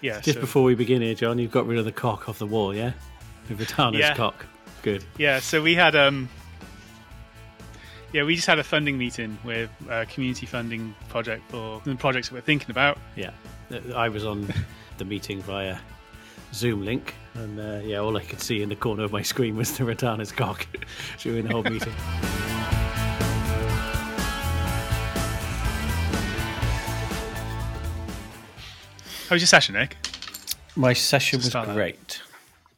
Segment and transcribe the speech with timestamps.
[0.00, 0.20] yeah.
[0.20, 2.46] Just so- before we begin here, John, you've got rid of the cock off the
[2.46, 2.92] wall, yeah?
[3.48, 4.14] The Vitana's Yeah.
[4.14, 4.46] cock.
[4.82, 5.04] Good.
[5.16, 6.28] Yeah, so we had um
[8.12, 12.28] yeah, we just had a funding meeting with a community funding project for the projects
[12.28, 12.98] that we're thinking about.
[13.16, 13.30] Yeah.
[13.94, 14.52] I was on
[14.96, 15.78] the meeting via
[16.54, 19.56] Zoom link, and uh, yeah, all I could see in the corner of my screen
[19.56, 20.66] was the Ratana's cock
[21.18, 21.92] during the whole meeting.
[29.28, 29.94] Oh, How was your session, Nick?
[30.74, 31.66] My session was that.
[31.74, 32.22] great.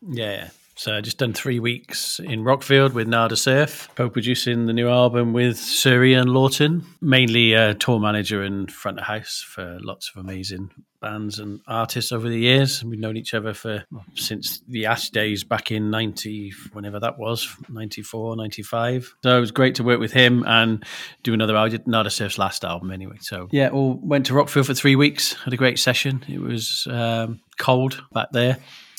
[0.09, 0.49] Yeah.
[0.81, 5.35] So I just done three weeks in Rockfield with Nada Surf, co-producing the new album
[5.35, 6.87] with Surrey and Lawton.
[7.03, 10.71] Mainly a tour manager and front of house for lots of amazing
[11.03, 12.83] bands and artists over the years.
[12.83, 13.85] We've known each other for
[14.15, 19.17] since the Ash days back in 90, whenever that was, 94, 95.
[19.23, 20.83] So it was great to work with him and
[21.23, 23.17] do another album, Nada Surf's last album anyway.
[23.21, 26.25] So yeah, all went to Rockfield for three weeks, had a great session.
[26.27, 28.57] It was um, cold back there.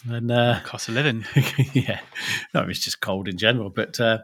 [0.10, 1.26] And uh, Cost of living.
[1.74, 2.00] yeah,
[2.54, 3.70] no, it's just cold in general.
[3.70, 4.20] But uh,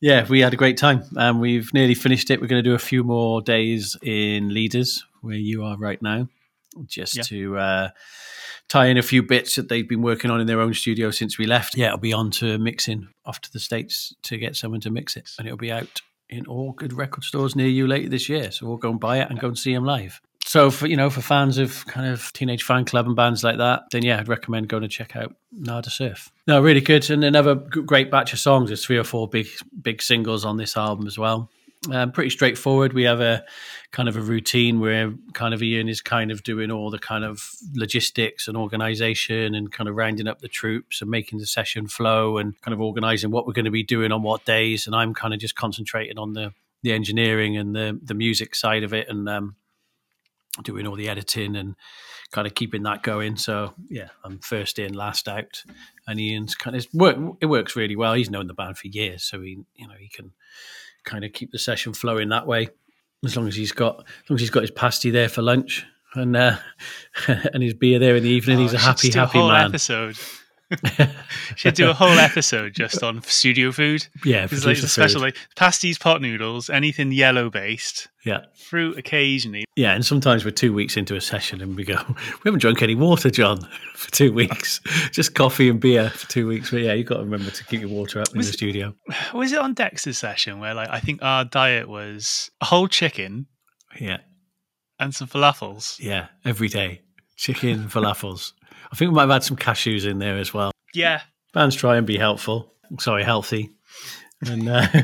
[0.00, 2.40] yeah, we had a great time, and we've nearly finished it.
[2.40, 6.28] We're going to do a few more days in Leeders, where you are right now,
[6.86, 7.22] just Yeah.
[7.22, 7.88] to uh,
[8.68, 11.38] tie in a few bits that they've been working on in their own studio since
[11.38, 11.76] we left.
[11.76, 15.16] Yeah, it'll be on to mixing off to the states to get someone to mix
[15.16, 18.50] it, and it'll be out in all good record stores near you later this year.
[18.50, 20.20] So we'll go and buy it and go and see them live.
[20.52, 23.84] So for you know, for fans of kind of Teenage Fanclub and bands like that,
[23.90, 26.30] then yeah, I'd recommend going to check out Nada Surf.
[26.46, 28.68] No, really good, and another great batch of songs.
[28.68, 29.48] There's three or four big
[29.80, 31.48] big singles on this album as well.
[31.90, 32.92] Um, pretty straightforward.
[32.92, 33.46] We have a
[33.92, 37.24] kind of a routine where kind of Ian is kind of doing all the kind
[37.24, 41.88] of logistics and organization and kind of rounding up the troops and making the session
[41.88, 44.86] flow and kind of organizing what we're going to be doing on what days.
[44.86, 48.82] And I'm kind of just concentrating on the the engineering and the the music side
[48.82, 49.56] of it and um,
[50.62, 51.74] doing all the editing and
[52.30, 53.36] kind of keeping that going.
[53.36, 55.62] So yeah, I'm first in, last out,
[56.06, 57.16] and Ian's kind of work.
[57.40, 58.14] It works really well.
[58.14, 60.32] He's known the band for years, so he you know he can
[61.04, 62.68] kind of keep the session flowing that way.
[63.24, 65.86] As long as he's got as long as he's got his pasty there for lunch
[66.14, 66.56] and uh,
[67.28, 69.66] and his beer there in the evening, he's Oh, a happy happy man.
[69.70, 70.16] Episode.
[71.56, 74.06] Should do a whole episode just on studio food.
[74.24, 75.26] Yeah, It's like special food.
[75.26, 79.64] like pasties, pot noodles, anything yellow based, Yeah, fruit occasionally.
[79.76, 82.82] yeah, and sometimes we're two weeks into a session and we go, we haven't drunk
[82.82, 84.80] any water, John, for two weeks.
[85.10, 86.70] Just coffee and beer for two weeks.
[86.70, 88.56] But yeah, you've got to remember to keep your water up in Was the it-
[88.56, 88.94] studio.
[89.34, 93.46] Was it on Dexter's session where like I think our diet was a whole chicken
[94.00, 94.18] Yeah,
[94.98, 95.98] and some falafels?
[96.00, 97.02] yeah, every day.
[97.36, 98.52] Chicken, falafels.
[98.92, 100.70] I think we might have had some cashews in there as well.
[100.94, 101.22] Yeah,
[101.54, 102.72] Bands try and be helpful.
[103.00, 103.70] Sorry, healthy.
[104.46, 105.00] And uh, I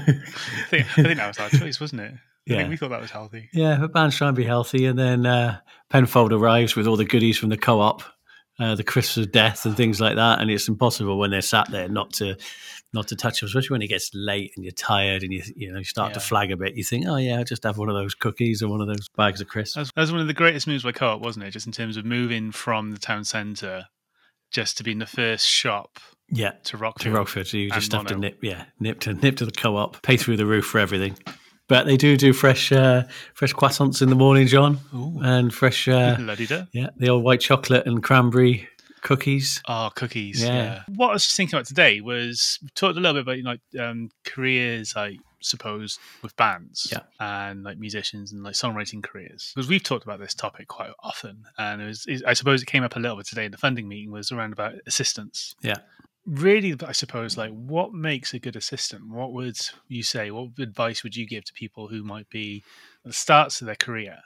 [0.68, 2.12] think, I think that was our choice, wasn't it?
[2.14, 2.56] I Yeah.
[2.58, 3.48] think we thought that was healthy.
[3.52, 4.84] yeah, but bands try and be healthy.
[4.86, 5.58] And then uh,
[5.90, 8.02] Penfold arrives with all the goodies from the co-op,
[8.58, 10.40] uh, the crisps of death and things like that.
[10.40, 12.36] And it's impossible when they're sat there not to
[12.92, 15.72] not to touch them, especially when it gets late and you're tired and you you
[15.72, 16.76] know you start to flag a bit.
[16.76, 19.08] You think, oh yeah, I'll just have one of those cookies or one of those
[19.16, 19.74] bags of crisps.
[19.74, 21.50] That was, one of the greatest moves by Co-op, wasn't it?
[21.50, 23.86] Just in terms of moving from the town centre
[24.50, 25.98] just to be in the first shop
[26.30, 27.00] yeah, to Rockfield.
[27.00, 27.46] to Rockford.
[27.46, 30.36] So you just have to nip, yeah, nip to nip to the co-op, pay through
[30.36, 31.16] the roof for everything.
[31.68, 35.20] But they do do fresh uh, fresh croissants in the morning, John, Ooh.
[35.22, 36.16] and fresh uh,
[36.72, 38.68] yeah, the old white chocolate and cranberry
[39.02, 39.62] cookies.
[39.68, 40.42] Oh, cookies.
[40.42, 40.54] Yeah.
[40.54, 40.82] Yeah.
[40.96, 43.50] What I was thinking about today was we talked a little bit about you know,
[43.50, 47.00] like um, careers, I suppose, with bands Yeah.
[47.20, 49.52] and like musicians and like songwriting careers.
[49.54, 52.66] Because we've talked about this topic quite often, and it was, it, I suppose, it
[52.66, 55.54] came up a little bit today in the funding meeting was around about assistance.
[55.62, 55.76] Yeah.
[56.28, 59.08] Really, I suppose, like what makes a good assistant?
[59.08, 59.58] What would
[59.88, 60.30] you say?
[60.30, 62.62] What advice would you give to people who might be
[63.02, 64.18] at the starts of their career?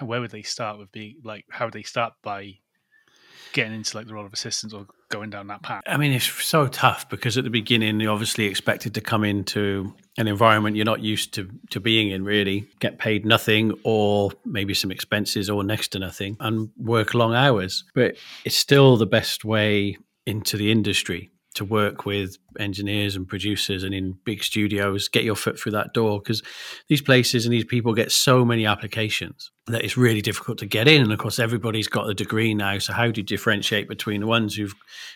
[0.00, 1.44] Where would they start with being like?
[1.50, 2.58] How would they start by
[3.52, 5.82] getting into like the role of assistant or going down that path?
[5.86, 9.94] I mean, it's so tough because at the beginning you're obviously expected to come into
[10.18, 12.24] an environment you're not used to to being in.
[12.24, 17.34] Really, get paid nothing or maybe some expenses or next to nothing, and work long
[17.34, 17.84] hours.
[17.94, 19.96] But it's still the best way
[20.30, 25.34] into the industry to work with engineers and producers and in big studios get your
[25.34, 26.42] foot through that door because
[26.88, 30.86] these places and these people get so many applications that it's really difficult to get
[30.86, 31.02] in.
[31.02, 32.78] And of course everybody's got a degree now.
[32.78, 34.74] So how do you differentiate between the ones who've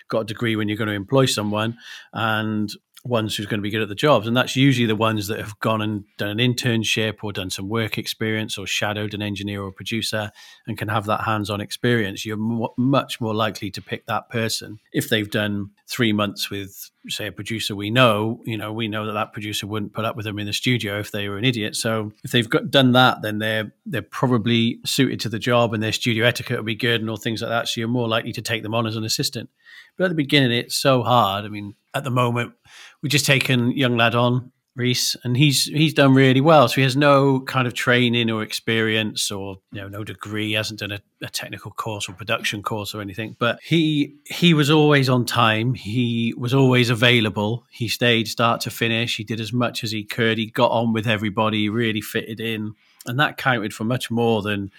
[0.08, 1.76] got a degree when you're going to employ someone
[2.12, 2.68] and
[3.04, 5.38] ones who's going to be good at the jobs and that's usually the ones that
[5.38, 9.62] have gone and done an internship or done some work experience or shadowed an engineer
[9.62, 10.30] or producer
[10.66, 12.24] and can have that hands-on experience.
[12.24, 16.90] You're mu much more likely to pick that person if they've done three months with
[17.08, 20.16] say a producer we know, you know, we know that that producer wouldn't put up
[20.16, 21.76] with them in the studio if they were an idiot.
[21.76, 25.82] So if they've got done that, then they're they're probably suited to the job, and
[25.82, 27.68] their studio etiquette will be good and all things like that.
[27.68, 29.50] So you're more likely to take them on as an assistant.
[29.96, 31.44] But at the beginning, it's so hard.
[31.44, 32.54] I mean, at the moment,
[33.02, 36.66] we've just taken young lad on Reese, and he's he's done really well.
[36.66, 40.48] So he has no kind of training or experience, or you know, no degree.
[40.48, 43.36] He hasn't done a, a, technical course or production course or anything.
[43.38, 45.74] But he he was always on time.
[45.74, 47.66] He was always available.
[47.70, 49.16] He stayed start to finish.
[49.16, 50.38] He did as much as he could.
[50.38, 51.62] He got on with everybody.
[51.62, 52.74] He really fitted in,
[53.06, 54.72] and that counted for much more than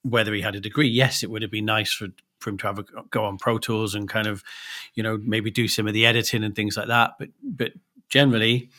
[0.00, 0.88] whether he had a degree.
[0.88, 2.08] Yes, it would have been nice for
[2.38, 4.42] for him to have a, go on Pro Tools and kind of,
[4.94, 7.16] you know, maybe do some of the editing and things like that.
[7.18, 7.72] But but
[8.08, 8.70] generally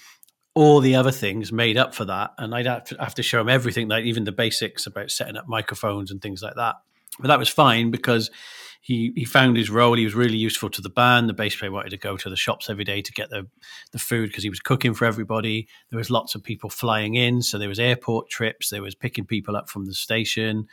[0.56, 2.32] all the other things made up for that.
[2.38, 6.12] And I'd have to, show him everything, like even the basics about setting up microphones
[6.12, 6.76] and things like that.
[7.20, 8.32] But that was fine because
[8.82, 9.96] he he found his role.
[9.96, 11.28] He was really useful to the band.
[11.28, 13.48] The bass player wanted to go to the shops every day to get the
[13.92, 15.68] the food because he was cooking for everybody.
[15.90, 18.70] There was lots of people flying in, so there was airport trips.
[18.70, 20.68] There was picking people up from the station,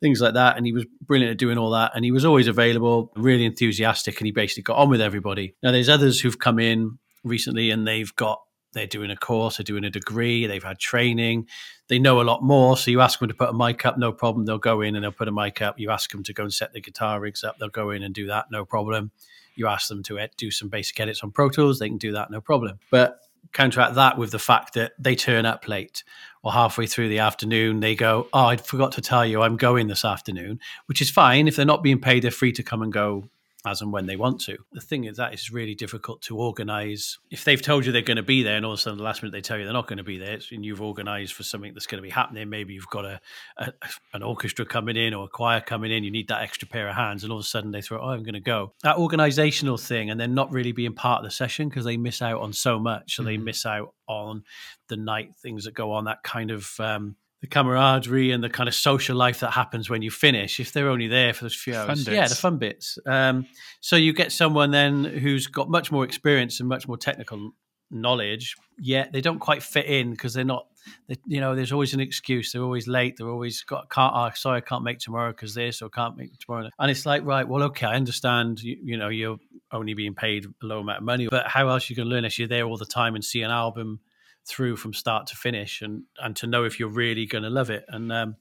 [0.00, 0.56] things like that.
[0.56, 1.92] And he was brilliant at doing all that.
[1.94, 5.54] And he was always available, really enthusiastic, and he basically got on with everybody.
[5.62, 8.40] Now there's others who've come in recently and they've got
[8.78, 11.46] they're doing a course, they're doing a degree, they've had training,
[11.88, 12.76] they know a lot more.
[12.76, 14.46] So you ask them to put a mic up, no problem.
[14.46, 15.78] They'll go in and they'll put a mic up.
[15.78, 18.14] You ask them to go and set the guitar rigs up, they'll go in and
[18.14, 19.10] do that, no problem.
[19.56, 22.30] You ask them to do some basic edits on Pro Tools, they can do that,
[22.30, 22.78] no problem.
[22.90, 23.18] But
[23.52, 26.04] counteract that with the fact that they turn up late
[26.42, 29.86] or halfway through the afternoon they go oh i forgot to tell you i'm going
[29.86, 32.92] this afternoon which is fine if they're not being paid they're free to come and
[32.92, 33.24] go
[33.66, 34.56] as and when they want to.
[34.72, 37.18] The thing is that it's really difficult to organise.
[37.30, 39.04] If they've told you they're going to be there, and all of a sudden the
[39.04, 41.42] last minute they tell you they're not going to be there, and you've organised for
[41.42, 43.20] something that's going to be happening, maybe you've got a,
[43.56, 43.72] a,
[44.14, 46.94] an orchestra coming in or a choir coming in, you need that extra pair of
[46.94, 49.80] hands, and all of a sudden they throw, "Oh, I'm going to go." That organisational
[49.80, 52.52] thing, and then not really being part of the session because they miss out on
[52.52, 53.30] so much, so mm-hmm.
[53.30, 54.44] they miss out on
[54.88, 56.04] the night things that go on.
[56.04, 60.02] That kind of um, the camaraderie and the kind of social life that happens when
[60.02, 62.06] you finish if they're only there for those few hours.
[62.14, 62.98] yeah the fun bits.
[63.06, 63.46] Um,
[63.80, 67.52] so you get someone then who's got much more experience and much more technical
[67.90, 70.66] knowledge yet they don't quite fit in because they're not
[71.08, 72.52] they, you know there's always an excuse.
[72.52, 73.16] They're always late.
[73.16, 76.38] They're always got can't oh, sorry i can't make tomorrow because this or can't make
[76.38, 79.38] tomorrow and it's like right well okay i understand you, you know you're
[79.72, 82.14] only being paid a low amount of money but how else are you going to
[82.14, 84.00] learn if you're there all the time and see an album
[84.48, 87.70] through from start to finish and and to know if you're really going to love
[87.70, 87.84] it.
[87.88, 88.36] And um,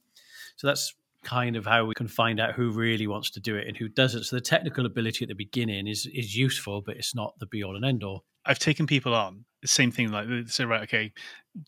[0.55, 0.93] so that's
[1.23, 3.89] kind of how we can find out who really wants to do it and who
[3.89, 4.23] doesn't.
[4.23, 7.63] So the technical ability at the beginning is is useful but it's not the be
[7.63, 11.11] all and end all i've taken people on the same thing like say right okay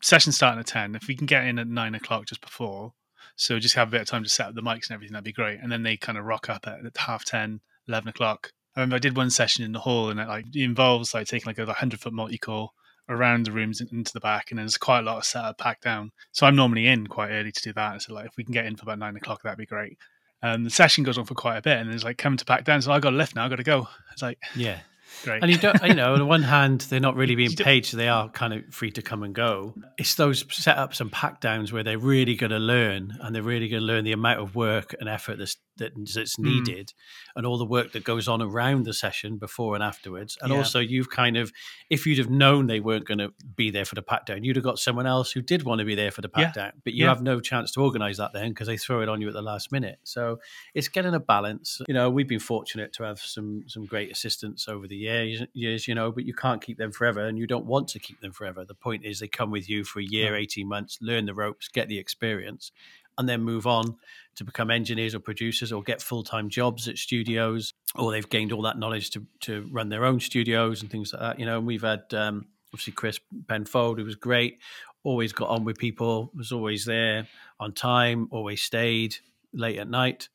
[0.02, 2.94] session starting at 10 if we can get in at 9 o'clock just before
[3.40, 5.24] so just have a bit of time to set up the mics and everything that'd
[5.24, 5.60] be great.
[5.62, 8.52] And then they kind of rock up at, at half 10 11 o'clock.
[8.76, 11.28] I remember I did one session in the hall, and it like it involves like
[11.28, 12.70] taking like a hundred foot multi core
[13.10, 16.12] around the rooms into the back, and there's quite a lot of setup packed down.
[16.32, 18.02] So I'm normally in quite early to do that.
[18.02, 19.98] So like if we can get in for about nine o'clock, that'd be great.
[20.42, 22.64] And the session goes on for quite a bit, and it's like come to pack
[22.64, 22.82] down.
[22.82, 23.46] So I got a lift now.
[23.46, 23.88] I got to go.
[24.14, 24.80] It's like yeah,
[25.24, 25.42] Great.
[25.42, 27.98] And you don't, you know, on the one hand, they're not really being paid, so
[27.98, 29.74] they are kind of free to come and go.
[29.98, 33.68] It's those setups and pack downs where they're really going to learn, and they're really
[33.68, 36.44] going to learn the amount of work and effort that's that's hmm.
[36.44, 36.94] needed, mm.
[37.36, 40.38] and all the work that goes on around the session before and afterwards.
[40.42, 40.58] And yeah.
[40.58, 41.52] also, you've kind of,
[41.90, 44.56] if you'd have known they weren't going to be there for the pack down, you'd
[44.56, 46.64] have got someone else who did want to be there for the pack yeah.
[46.64, 47.10] down, but you yeah.
[47.10, 49.42] have no chance to organise that then because they throw it on you at the
[49.42, 50.00] last minute.
[50.04, 50.40] So
[50.74, 51.82] it's getting a balance.
[51.88, 55.88] You know, we've been fortunate to have some some great assistants over the years, years
[55.88, 58.32] you know, but you can't keep them forever and you don't want to keep them
[58.32, 58.66] forever.
[58.66, 61.68] The point is they come with you for a year, 18 months, learn the ropes,
[61.68, 62.72] get the experience,
[63.20, 63.98] and then move on
[64.36, 68.54] to become engineers or producers or get full time jobs at studios, or they've gained
[68.54, 71.40] all that knowledge to, to run their own studios and things like that.
[71.40, 74.60] You know, and we've had um, obviously Chris Penfold, who was great,
[75.04, 77.28] always got on with people, was always there
[77.60, 79.18] on time, always stayed
[79.54, 80.30] late at night.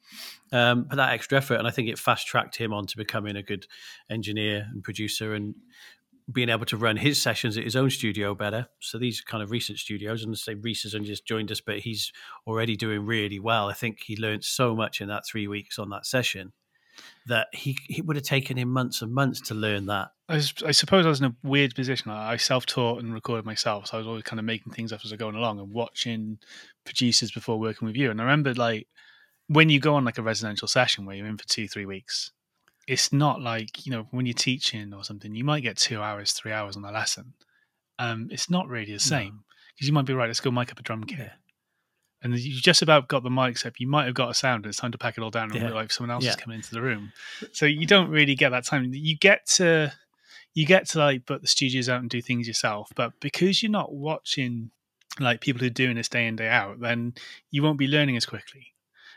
[0.52, 3.36] Um, but that extra effort, and I think it fast tracked him on to becoming
[3.36, 3.66] a good
[4.10, 5.54] engineer and producer and
[6.32, 8.66] being able to run his sessions at his own studio better.
[8.80, 11.80] So these kind of recent studios, and say Reese has only just joined us, but
[11.80, 12.12] he's
[12.46, 13.68] already doing really well.
[13.68, 16.52] I think he learned so much in that three weeks on that session
[17.26, 20.08] that he it would have taken him months and months to learn that.
[20.28, 22.10] I, I suppose I was in a weird position.
[22.10, 25.10] I self-taught and recorded myself, so I was always kind of making things up as
[25.10, 26.38] I was going along and watching
[26.84, 28.10] producers before working with you.
[28.10, 28.86] And I remember like
[29.48, 32.32] when you go on like a residential session where you're in for two, three weeks,
[32.86, 36.32] it's not like, you know, when you're teaching or something, you might get two hours,
[36.32, 37.34] three hours on a lesson.
[37.98, 39.86] Um, it's not really the same because no.
[39.86, 40.26] you might be right.
[40.26, 41.18] Let's go mic up a drum kit.
[41.18, 41.30] Yeah.
[42.22, 43.74] And you just about got the mics up.
[43.78, 45.60] You might have got a sound, and it's time to pack it all down and
[45.60, 45.68] yeah.
[45.68, 46.30] like someone else yeah.
[46.30, 47.12] is coming into the room.
[47.52, 48.94] So you don't really get that time.
[48.94, 49.92] You get to
[50.54, 53.70] you get to like put the studios out and do things yourself, but because you're
[53.70, 54.70] not watching
[55.20, 57.14] like people who are doing this day in day out, then
[57.50, 58.73] you won't be learning as quickly.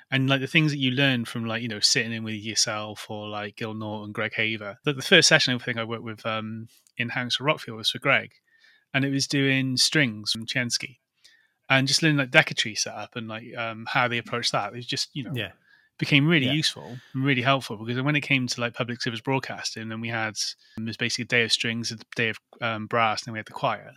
[0.10, 3.08] And like the things that you learn from like you know sitting in with yourself
[3.10, 4.78] or like Gil Norton, and Greg Haver.
[4.86, 7.92] The, the first session I think I worked with um, in house for Rockfield was
[7.92, 8.32] for Greg,
[8.94, 11.00] and it was doing strings from Chensky,
[11.70, 14.74] and just learning like Decca tree setup and like um, how they approach that.
[14.74, 15.52] It was just you know Yeah.
[16.00, 16.54] became really Yeah.
[16.54, 20.10] useful and really helpful because when it came to like public service broadcasting and we
[20.10, 20.38] had
[20.78, 23.40] it was basically a day of strings, a day of um, brass, and then we
[23.40, 23.92] had the choir.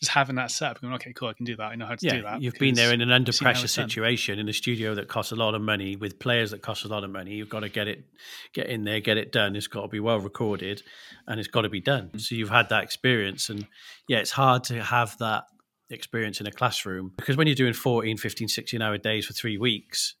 [0.00, 1.64] Just having that set up, going, okay, cool, I can do that.
[1.64, 2.42] I know how to do Yeah, that.
[2.42, 5.08] you've been there in an under I've seen how pressure situation in a studio that
[5.08, 7.32] costs a lot of money with players that cost a lot of money.
[7.32, 8.04] You've got to get it,
[8.52, 9.56] get in there, get it done.
[9.56, 10.82] It's got to be well recorded,
[11.26, 12.10] and it's got to be done.
[12.12, 12.20] Mm.
[12.20, 13.66] So you've had that experience, and
[14.06, 15.44] yeah, it's hard to have that
[15.88, 19.56] experience in a classroom because when you're doing 14, 15, 16 hour days for three
[19.56, 20.14] weeks,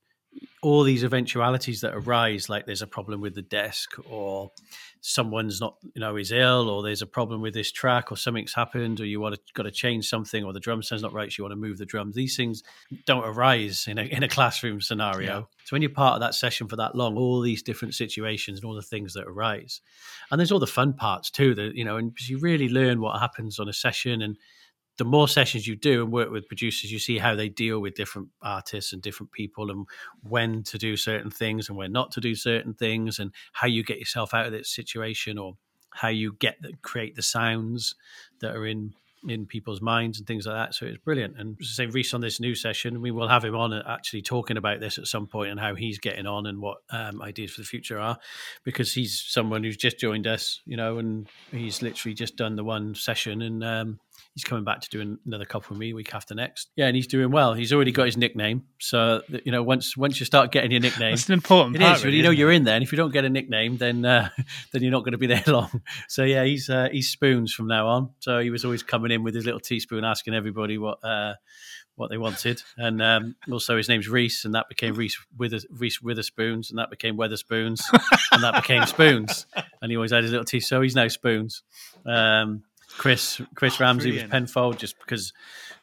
[0.62, 4.50] all these eventualities that arise, like there's a problem with the desk or
[5.00, 8.54] someone's not, you know, is ill or there's a problem with this track or something's
[8.54, 11.30] happened or you want to got to change something or the drum sound's not right,
[11.30, 12.16] so you want to move the drums.
[12.16, 12.62] These things
[13.04, 15.26] don't arise in a, in a classroom scenario.
[15.26, 15.42] Yeah.
[15.64, 18.64] So when you're part of that session for that long, all these different situations and
[18.64, 19.80] all the things that arise,
[20.30, 21.54] and there's all the fun parts too.
[21.54, 24.36] That you know, and you really learn what happens on a session and
[24.98, 27.94] the more sessions you do and work with producers, you see how they deal with
[27.94, 29.86] different artists and different people and
[30.22, 33.82] when to do certain things and when not to do certain things and how you
[33.82, 35.56] get yourself out of that situation or
[35.90, 37.94] how you get the, create the sounds
[38.40, 38.94] that are in
[39.28, 40.74] in people's minds and things like that.
[40.74, 41.38] So it's brilliant.
[41.38, 44.80] And say, Reese on this new session, we will have him on actually talking about
[44.80, 47.66] this at some point and how he's getting on and what um, ideas for the
[47.66, 48.18] future are,
[48.64, 52.64] because he's someone who's just joined us, you know, and he's literally just done the
[52.64, 53.98] one session and um,
[54.36, 56.68] he's coming back to do another couple with me week after next.
[56.76, 57.54] Yeah, and he's doing well.
[57.54, 61.12] He's already got his nickname, so you know once once you start getting your nickname,
[61.12, 61.96] That's an important it part.
[61.96, 62.04] is.
[62.04, 64.28] really, you know you're in there, and if you don't get a nickname, then uh,
[64.72, 65.80] then you're not going to be there long.
[66.08, 68.10] So yeah, he's uh, he's spoons from now on.
[68.20, 71.34] So he was always coming in with his little teaspoon, asking everybody what uh,
[71.94, 76.02] what they wanted, and um, also his name's Reese, and that became Reese Wither Reese
[76.02, 77.80] Witherspoons, and that became Wetherspoons,
[78.32, 79.46] and that became Spoons,
[79.80, 80.60] and he always had his little tea.
[80.60, 81.62] So he's now Spoons.
[82.04, 82.64] Um,
[82.98, 84.24] Chris Chris Oh, Ramsey was.
[84.24, 85.32] Penfold just because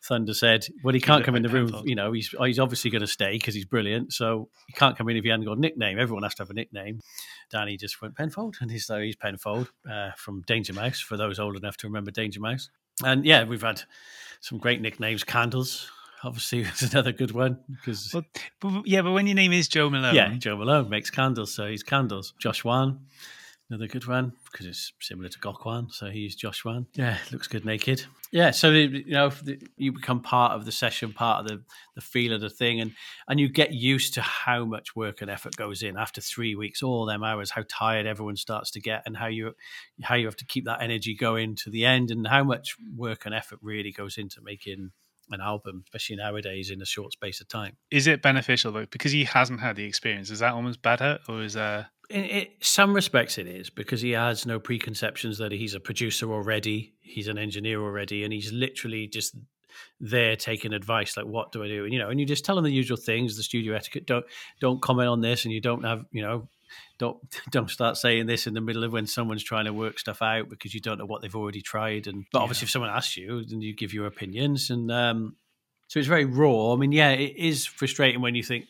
[0.01, 1.65] Thunder said, "Well, he can't it come in the like room.
[1.67, 1.89] Penfold.
[1.89, 4.13] You know, he's he's obviously going to stay because he's brilliant.
[4.13, 5.99] So he can't come in if he hasn't got a nickname.
[5.99, 6.99] Everyone has to have a nickname."
[7.51, 11.39] Danny just went Penfold, and he's so he's Penfold uh, from Danger Mouse for those
[11.39, 12.69] old enough to remember Danger Mouse.
[13.03, 13.81] And yeah, we've had
[14.41, 15.23] some great nicknames.
[15.23, 15.89] Candles,
[16.23, 18.23] obviously, is another good one because Well,
[18.59, 21.67] but, yeah, but when your name is Joe Malone, yeah, Joe Malone makes candles, so
[21.67, 22.33] he's candles.
[22.39, 23.05] Josh Wan,
[23.69, 26.85] another good one because it's similar to Gok Wan, so he's Josh Wan.
[26.95, 28.05] Yeah, looks good naked.
[28.31, 31.63] Yeah, so the- you know the, you become part of the session, part of the
[31.95, 32.91] the feel of the thing, and
[33.27, 36.83] and you get used to how much work and effort goes in after three weeks,
[36.83, 39.53] all them hours, how tired everyone starts to get, and how you
[40.01, 43.25] how you have to keep that energy going to the end, and how much work
[43.25, 44.91] and effort really goes into making
[45.31, 47.77] an album, especially nowadays in a short space of time.
[47.89, 48.85] is it beneficial though?
[48.91, 50.29] Because he hasn't had the experience.
[50.29, 54.11] Is that almost better, or is uh in, in some respects it is because he
[54.11, 59.07] has no preconceptions that he's a producer already he's an engineer already and he's literally
[59.07, 59.35] just
[59.99, 61.83] there taking advice like what do i do?
[61.83, 64.25] And you know and you just tell him the usual things the studio etiquette don't
[64.59, 66.47] don't comment on this and you don't have you know
[66.99, 67.17] don't
[67.51, 70.49] don't start saying this in the middle of when someone's trying to work stuff out
[70.49, 73.43] because you don't know what they've already tried and but obviously if someone asks you
[73.45, 75.35] then you give your opinions and um
[75.87, 76.73] so it's very raw.
[76.73, 78.65] I mean yeah it is frustrating when you think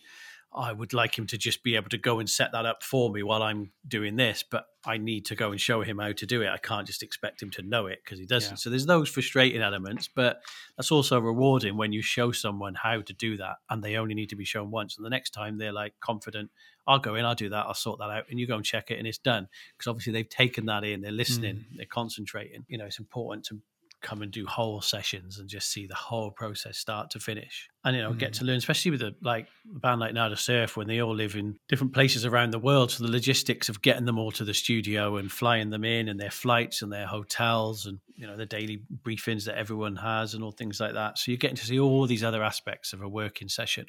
[0.55, 3.12] I would like him to just be able to go and set that up for
[3.12, 6.25] me while I'm doing this, but I need to go and show him how to
[6.25, 6.50] do it.
[6.50, 8.51] I can't just expect him to know it because he doesn't.
[8.51, 8.57] Yeah.
[8.57, 10.41] So there's those frustrating elements, but
[10.77, 14.29] that's also rewarding when you show someone how to do that and they only need
[14.29, 14.98] to be shown once.
[14.98, 16.51] And the next time they're like confident,
[16.86, 18.91] I'll go in, I'll do that, I'll sort that out, and you go and check
[18.91, 19.48] it and it's done.
[19.77, 21.77] Because obviously they've taken that in, they're listening, mm.
[21.77, 22.65] they're concentrating.
[22.67, 23.60] You know, it's important to
[24.03, 27.69] come and do whole sessions and just see the whole process start to finish.
[27.83, 28.39] And you know get mm.
[28.39, 31.36] to learn especially with a like a band like Nada Surf when they all live
[31.36, 32.91] in different places around the world.
[32.91, 36.19] So the logistics of getting them all to the studio and flying them in and
[36.19, 40.43] their flights and their hotels and you know the daily briefings that everyone has and
[40.43, 41.17] all things like that.
[41.17, 43.88] So you're getting to see all these other aspects of a working session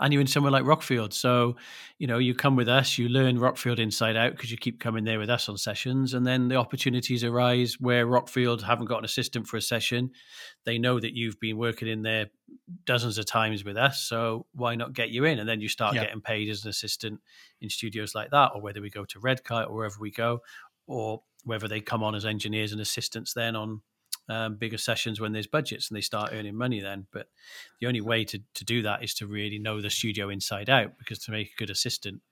[0.00, 1.12] and you're in somewhere like Rockfield.
[1.12, 1.56] So,
[1.98, 5.04] you know, you come with us, you learn Rockfield inside out because you keep coming
[5.04, 6.14] there with us on sessions.
[6.14, 10.10] And then the opportunities arise where Rockfield haven't got an assistant for a session.
[10.64, 12.26] They know that you've been working in there
[12.84, 14.00] dozens of times with us.
[14.02, 15.38] So why not get you in?
[15.38, 16.04] And then you start Yeah.
[16.04, 17.20] getting paid as an assistant
[17.60, 20.40] in studios like that, or whether we go to Red Kite or wherever we go,
[20.86, 23.82] or whether they come on as engineers and assistants then on
[24.28, 27.06] um, bigger sessions when there's budgets and they start earning money then.
[27.12, 27.28] But
[27.80, 30.98] the only way to, to do that is to really know the studio inside out
[30.98, 32.22] because to make a good assistant,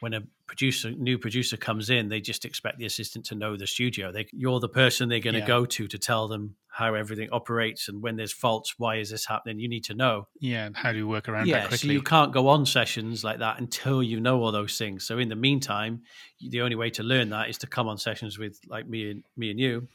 [0.00, 3.66] when a producer new producer comes in they just expect the assistant to know the
[3.66, 4.10] studio.
[4.10, 5.46] They, you're the person they're going to Yeah.
[5.46, 9.26] go to to tell them how everything operates and when there's faults why is this
[9.26, 9.58] happening?
[9.60, 10.26] You need to know.
[10.40, 13.22] Yeah, and how do you work around that yeah so you can't go on sessions
[13.22, 15.04] like that until you know all those things.
[15.06, 16.02] So in the meantime
[16.40, 19.22] the only way to learn that is to come on sessions with like me and
[19.36, 19.86] me and you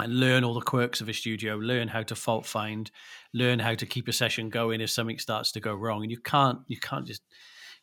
[0.00, 2.90] and learn all the quirks of a studio, learn how to fault find,
[3.34, 6.02] learn how to keep a session going if something starts to go wrong.
[6.02, 7.22] And you can't you can't just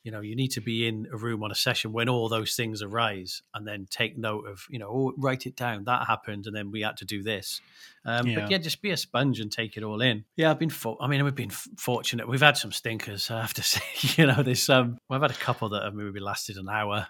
[0.04, 2.56] you know, you need to be in a room on a session when all those
[2.56, 5.84] things arise and then take note of, you know, oh, write it down.
[5.86, 6.46] That happened.
[6.46, 7.60] And then we had to do this.
[8.06, 8.42] Um, Yeah.
[8.42, 10.24] But yeah, just be a sponge and take it all in.
[10.38, 12.28] Yeah, I've been, for- I mean, we've been fortunate.
[12.30, 13.82] We've had some stinkers, I have to say.
[14.16, 17.08] You know, there's some, we've had a couple that have maybe lasted an hour.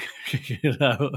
[0.46, 1.10] you know,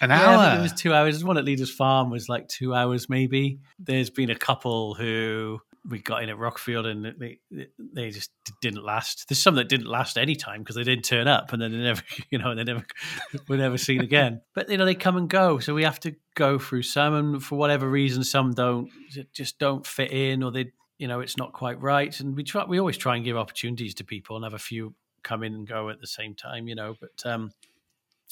[0.00, 0.58] An hour.
[0.58, 1.24] it was two hours.
[1.24, 3.60] One at Leeders Farm was like two hours, maybe.
[3.78, 7.40] There's been a couple who we got in at Rockfield and they
[7.78, 9.28] they just didn't last.
[9.28, 11.78] There's some that didn't last any time because they didn't turn up and then they
[11.78, 12.84] never, you know, they never
[13.48, 14.40] were never seen again.
[14.54, 17.42] But you know, they come and go, so we have to go through some, and
[17.42, 18.90] for whatever reason, some don't
[19.32, 22.18] just don't fit in, or they, you know, it's not quite right.
[22.20, 24.94] And we try, we always try and give opportunities to people and have a few
[25.22, 26.94] come in and go at the same time, you know.
[27.00, 27.52] But um,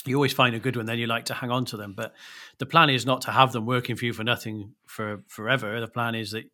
[0.07, 1.95] you always find a good one, then you like to hang on to them.
[1.97, 2.15] But
[2.59, 5.81] the plan is not to have them working for you for nothing for forever.
[5.81, 6.45] The plan is that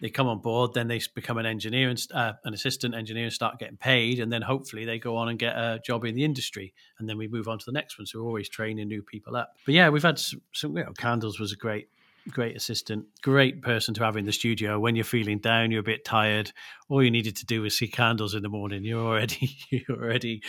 [0.00, 3.32] they come on board, then they become an engineer and uh, an assistant engineer, and
[3.32, 6.24] start getting paid, and then hopefully they go on and get a job in the
[6.24, 8.06] industry, and then we move on to the next one.
[8.06, 9.52] So we're always training new people up.
[9.64, 10.42] But yeah, we've had some.
[10.52, 11.88] some you know, Candles was a great.
[12.30, 14.80] Great assistant, great person to have in the studio.
[14.80, 16.52] When you're feeling down, you're a bit tired.
[16.88, 18.84] All you needed to do was see candles in the morning.
[18.84, 20.42] You're already, you're already,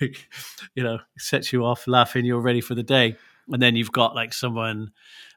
[0.00, 2.24] you know, sets you off laughing.
[2.24, 3.16] You're ready for the day.
[3.50, 4.90] And then you've got like someone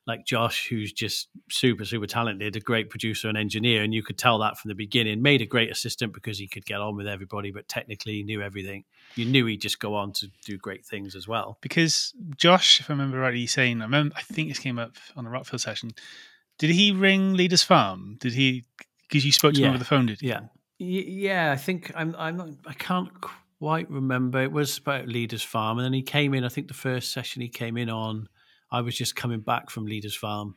[0.08, 3.84] like Josh, who's just super, super talented, a great producer and engineer.
[3.84, 5.22] And you could tell that from the beginning.
[5.22, 8.42] Made a great assistant because he could get on with everybody, but technically he knew
[8.42, 8.84] everything.
[9.16, 11.58] You knew he'd just go on to do great things as well.
[11.62, 15.26] because Josh, if I remember rightly, saying, I remember, I think this came up on
[15.26, 15.92] the Rockfield session.
[16.58, 18.18] Did he ring Leeders Farm?
[18.20, 18.66] Did he?
[19.08, 20.30] Because you spoke to him over the phone, did you?
[20.30, 20.42] Yeah.
[20.78, 22.16] Yeah, I think I'm.
[22.18, 22.50] I'm not.
[22.66, 23.10] I can't
[23.60, 24.42] quite remember.
[24.42, 26.44] It was about Leeders Farm, and then he came in.
[26.44, 28.28] I think the first session he came in on,
[28.72, 30.56] I was just coming back from Leeders Farm,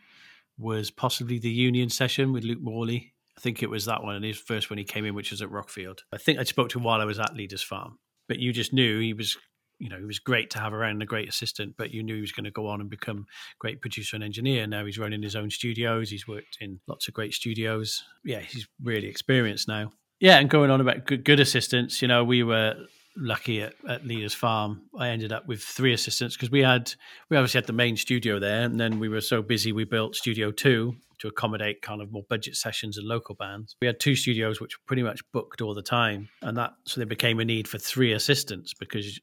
[0.59, 3.13] was possibly the Union session with Luke Morley.
[3.37, 5.43] I think it was that one, and his first one he came in, which was
[5.43, 6.01] at Rockfield.
[6.13, 7.99] I think I spoke to him while I was at Leeders Farm,
[8.29, 9.37] but you just knew he was.
[9.81, 12.21] You know, he was great to have around, a great assistant, but you knew he
[12.21, 13.27] was going to go on and become
[13.59, 14.69] great producer and engineer.
[14.69, 16.11] Now he's running his own studios.
[16.11, 18.05] He's worked in lots of great studios.
[18.25, 19.91] Yeah, he's really experienced now.
[20.21, 22.77] Yeah, and going on about good, good assistants, you know, we were
[23.17, 24.83] lucky at, at Leeders Farm.
[24.99, 26.93] I ended up with three assistants because we had
[27.31, 30.17] we obviously had the main studio there, and then we were so busy we built
[30.17, 33.77] Studio Two to accommodate kind of more budget sessions and local bands.
[33.81, 37.01] We had two studios which were pretty much booked all the time, and that so
[37.01, 39.21] there became a need for three assistants because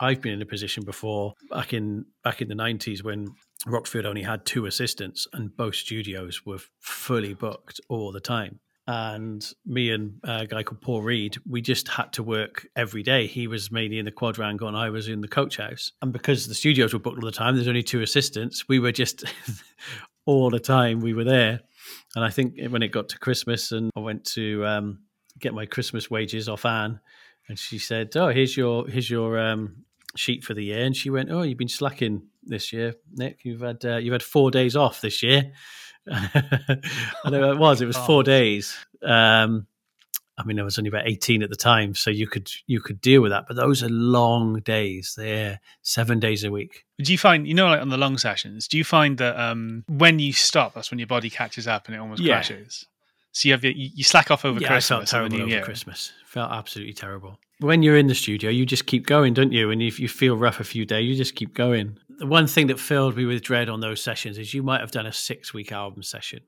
[0.00, 3.28] I've been in a position before back in back in the nineties when
[3.66, 8.60] Rockfield only had two assistants and both studios were fully booked all the time.
[8.92, 13.28] And me and a guy called Paul Reed, we just had to work every day.
[13.28, 15.92] He was mainly in the quadrangle and I was in the coach house.
[16.02, 18.66] And because the studios were booked all the time, there's only two assistants.
[18.68, 19.22] We were just
[20.26, 21.60] all the time we were there.
[22.16, 24.98] And I think when it got to Christmas and I went to um,
[25.38, 26.98] get my Christmas wages off Ann,
[27.48, 29.84] and she said, "Oh, here's your here's your um,
[30.16, 33.44] sheet for the year." And she went, "Oh, you've been slacking this year, Nick.
[33.44, 35.52] You've had uh, you've had four days off this year."
[36.10, 37.80] I know it was.
[37.80, 38.76] It was four days.
[39.02, 39.66] Um,
[40.38, 43.00] I mean, I was only about eighteen at the time, so you could you could
[43.00, 43.44] deal with that.
[43.46, 45.14] But those are long days.
[45.16, 46.84] They're seven days a week.
[47.02, 49.84] Do you find, you know, like on the long sessions, do you find that um,
[49.88, 52.34] when you stop, that's when your body catches up and it almost Yeah.
[52.34, 52.86] crashes?
[53.32, 55.36] So you have your, you you slack off over yeah, I felt Christmas and the
[55.38, 56.12] terrible over Christmas.
[56.24, 57.38] Felt absolutely terrible.
[57.60, 59.70] When you're in the studio, you just keep going, don't you?
[59.70, 61.98] And if you feel rough a few days, you just keep going.
[62.18, 64.90] The one thing that filled me with dread on those sessions is you might have
[64.92, 66.40] done a six week album session.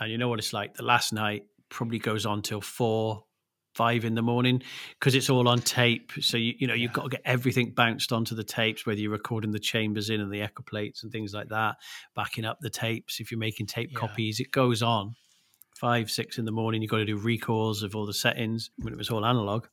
[0.00, 0.74] And you know what it's like?
[0.74, 3.24] The last night probably goes on till four,
[3.76, 4.60] five in the morning
[4.98, 6.10] because it's all on tape.
[6.20, 9.12] So you you know you've got to get everything bounced onto the tapes, whether you're
[9.12, 11.76] recording the chambers in and the echo plates and things like that,
[12.16, 13.20] backing up the tapes.
[13.20, 14.00] If you're making tape Yeah.
[14.00, 15.14] copies, it goes on
[15.76, 16.82] five, six in the morning.
[16.82, 19.66] You've got to do recalls of all the settings when it was all analog.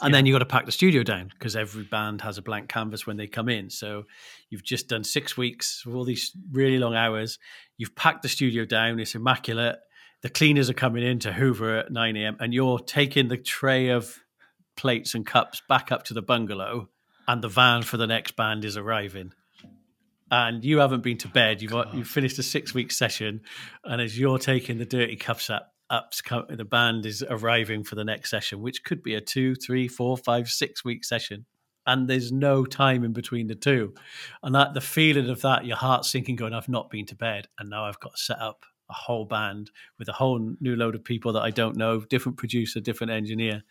[0.00, 2.68] And then you got to pack the studio down because every band has a blank
[2.68, 3.70] canvas when they come in.
[3.70, 4.04] So
[4.50, 7.38] you've just done six weeks of all these really long hours.
[7.76, 8.98] You've packed the studio down.
[9.00, 9.76] It's immaculate.
[10.22, 12.36] The cleaners are coming in to Hoover at 9 a.m.
[12.40, 14.18] and you're taking the tray of
[14.76, 16.88] plates and cups back up to the bungalow
[17.28, 19.32] and the van for the next band is arriving.
[20.30, 21.60] And you haven't been to bed.
[21.60, 23.42] You've you've finished a six week session,
[23.84, 26.12] and as you're taking the dirty cups up, up
[26.48, 30.16] the band is arriving for the next session, which could be a two, three, four,
[30.16, 31.44] five, six week session.
[31.86, 33.94] and there's no time in between the two.
[34.42, 37.48] And that the feeling of that, your heart sinking, going, I've not been to bed,
[37.58, 40.94] and now I've got to set up a whole band with a whole new load
[40.94, 43.62] of people that I don't know, different producer, different engineer.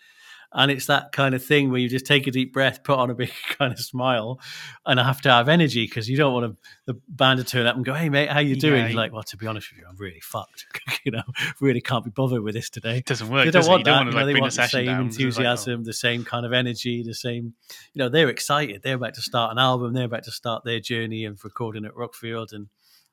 [0.53, 3.09] And it's that kind of thing where you just take a deep breath, put on
[3.09, 4.39] a big kind of smile,
[4.85, 7.65] and I have to have energy because you don't want to, the band to turn
[7.65, 9.71] up and go, "Hey mate, how you doing?" Yeah, You're like, "Well, to be honest
[9.71, 10.65] with you, I'm really fucked.
[11.05, 11.23] you know,
[11.61, 13.45] really can't be bothered with this today." It doesn't work.
[13.45, 13.91] They don't want that.
[13.91, 15.01] Want to, like, you know, they want the same down.
[15.03, 15.83] enthusiasm, like, oh.
[15.85, 17.53] the same kind of energy, the same.
[17.93, 18.81] You know, they're excited.
[18.83, 19.93] They're about to start an album.
[19.93, 22.67] They're about to start their journey of recording at Rockfield, and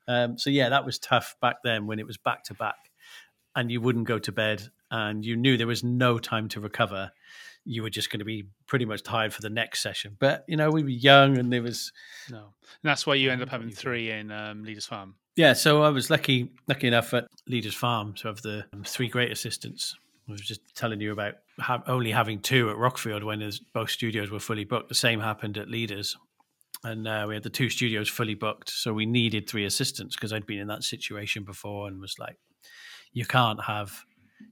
[0.09, 2.91] um, so yeah, that was tough back then when it was back to back,
[3.55, 7.11] and you wouldn't go to bed, and you knew there was no time to recover.
[7.65, 10.17] You were just going to be pretty much tired for the next session.
[10.19, 11.93] But you know, we were young, and there was
[12.31, 12.39] no.
[12.39, 15.15] And that's why you end up having three in um, Leeders Farm.
[15.37, 19.09] Yeah, so I was lucky, lucky enough at Leeders Farm to have the um, three
[19.09, 19.95] great assistants.
[20.29, 21.35] I was just telling you about
[21.87, 24.89] only having two at Rockfield when both studios were fully booked.
[24.89, 26.17] The same happened at Leeders
[26.85, 28.71] and uh, we had the two studios fully booked.
[28.71, 32.37] So we needed three assistants because I'd been in that situation before and was like,
[33.13, 34.05] you can't have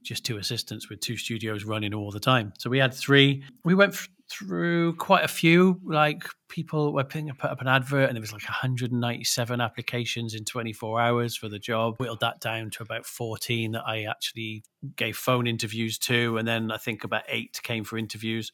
[0.03, 2.53] just two assistants with two studios running all the time.
[2.57, 3.43] So we had three.
[3.63, 5.79] We went f- through quite a few.
[5.83, 10.45] Like people were putting put up an advert, and there was like 197 applications in
[10.45, 11.95] 24 hours for the job.
[11.99, 14.63] Whittled that down to about 14 that I actually
[14.95, 18.51] gave phone interviews to, and then I think about eight came for interviews.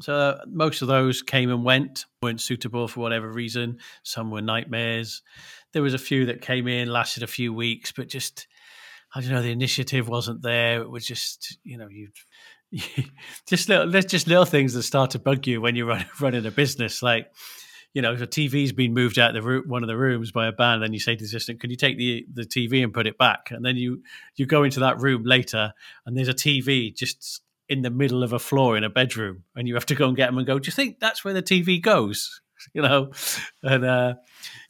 [0.00, 3.78] So most of those came and went, weren't suitable for whatever reason.
[4.02, 5.22] Some were nightmares.
[5.72, 8.48] There was a few that came in, lasted a few weeks, but just
[9.14, 10.80] I don't know, the initiative wasn't there.
[10.80, 12.08] It was just you know you.
[13.46, 16.50] just little, just little things that start to bug you when you're run, running a
[16.50, 17.02] business.
[17.02, 17.30] Like,
[17.92, 20.48] you know, if a TV's been moved out of the one of the rooms by
[20.48, 22.92] a band, then you say to the assistant, "Can you take the the TV and
[22.92, 24.02] put it back?" And then you
[24.34, 25.72] you go into that room later,
[26.04, 29.66] and there's a TV just in the middle of a floor in a bedroom and
[29.66, 31.42] you have to go and get them and go, do you think that's where the
[31.42, 32.40] TV goes?
[32.74, 33.12] You know,
[33.62, 34.14] and uh,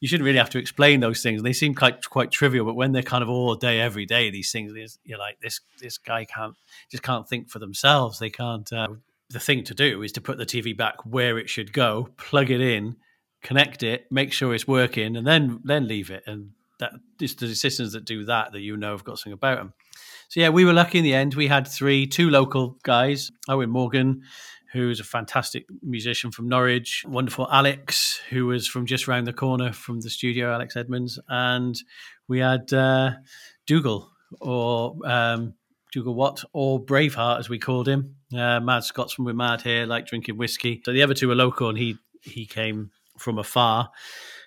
[0.00, 1.42] you shouldn't really have to explain those things.
[1.42, 4.52] They seem quite quite trivial, but when they're kind of all day, every day, these
[4.52, 6.54] things, you're like, this this guy can't
[6.90, 8.18] just can't think for themselves.
[8.18, 8.70] They can't.
[8.72, 8.88] Uh,
[9.30, 12.50] the thing to do is to put the TV back where it should go, plug
[12.50, 12.96] it in,
[13.42, 16.24] connect it, make sure it's working, and then then leave it.
[16.26, 19.58] And that it's the systems that do that that you know have got something about
[19.58, 19.72] them.
[20.28, 21.34] So yeah, we were lucky in the end.
[21.34, 24.22] We had three, two local guys, Owen Morgan,
[24.74, 29.72] who's a fantastic musician from Norwich, wonderful Alex, who was from just round the corner
[29.72, 31.80] from the studio, Alex Edmonds, and
[32.26, 33.12] we had uh,
[33.68, 34.10] Dougal
[34.40, 35.54] or um,
[35.92, 38.16] Dougal Watt or Braveheart as we called him.
[38.36, 40.82] Uh, Mad Scotsman with mad hair, like drinking whiskey.
[40.84, 43.90] So the other two were local, and he he came from afar.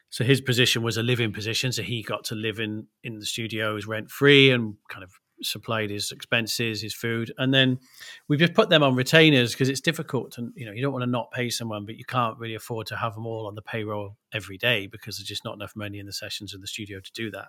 [0.09, 3.25] So his position was a living position, so he got to live in in the
[3.25, 7.79] studios rent free and kind of supplied his expenses, his food, and then
[8.27, 11.03] we just put them on retainers because it's difficult, and you know you don't want
[11.03, 13.61] to not pay someone, but you can't really afford to have them all on the
[13.61, 16.99] payroll every day because there's just not enough money in the sessions in the studio
[16.99, 17.47] to do that.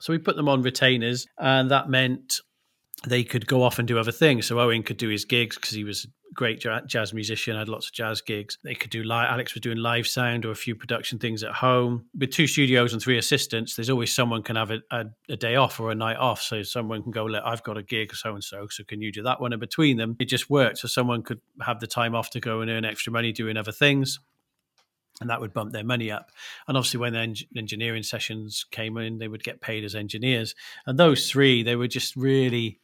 [0.00, 2.40] So we put them on retainers, and that meant
[3.06, 4.46] they could go off and do other things.
[4.46, 7.92] So Owen could do his gigs because he was great jazz musician, had lots of
[7.92, 8.58] jazz gigs.
[8.62, 9.30] They could do live.
[9.30, 12.06] Alex was doing live sound or a few production things at home.
[12.18, 15.56] With two studios and three assistants, there's always someone can have a, a, a day
[15.56, 16.40] off or a night off.
[16.42, 18.68] So someone can go, "Look, I've got a gig, so and so.
[18.70, 20.78] So can you do that one?" And between them, it just worked.
[20.78, 23.72] So someone could have the time off to go and earn extra money doing other
[23.72, 24.20] things
[25.20, 26.30] and that would bump their money up.
[26.66, 30.54] And obviously, when the en- engineering sessions came in, they would get paid as engineers.
[30.86, 32.80] And those three, they were just really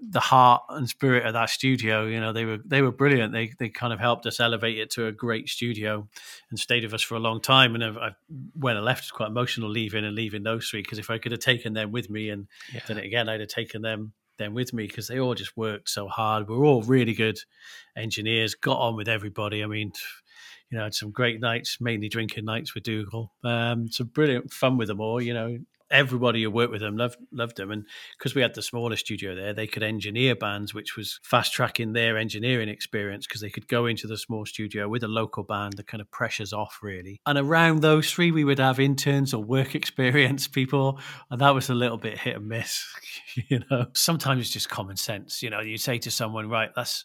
[0.00, 2.06] the heart and spirit of that studio.
[2.06, 3.32] You know, they were they were brilliant.
[3.32, 6.08] They they kind of helped us elevate it to a great studio
[6.50, 7.74] and stayed with us for a long time.
[7.74, 8.10] And I,
[8.54, 11.32] when I left, it's quite emotional leaving and leaving those three because if I could
[11.32, 12.80] have taken them with me and yeah.
[12.86, 15.90] done it again, I'd have taken them them with me because they all just worked
[15.90, 16.48] so hard.
[16.48, 17.38] We are all really good
[17.96, 18.54] engineers.
[18.54, 19.62] Got on with everybody.
[19.62, 19.92] I mean.
[20.72, 23.32] You know, had some great nights, mainly drinking nights with Dougal.
[23.42, 25.20] Um, some brilliant fun with them all.
[25.20, 25.58] You know,
[25.90, 27.86] everybody who worked with them loved loved them, and
[28.18, 31.92] because we had the smaller studio there, they could engineer bands, which was fast tracking
[31.92, 35.74] their engineering experience because they could go into the small studio with a local band.
[35.74, 39.42] The kind of pressures off really, and around those three, we would have interns or
[39.42, 40.98] work experience people,
[41.30, 42.84] and that was a little bit hit and miss.
[43.48, 45.42] you know, sometimes it's just common sense.
[45.42, 47.04] You know, you say to someone, right, that's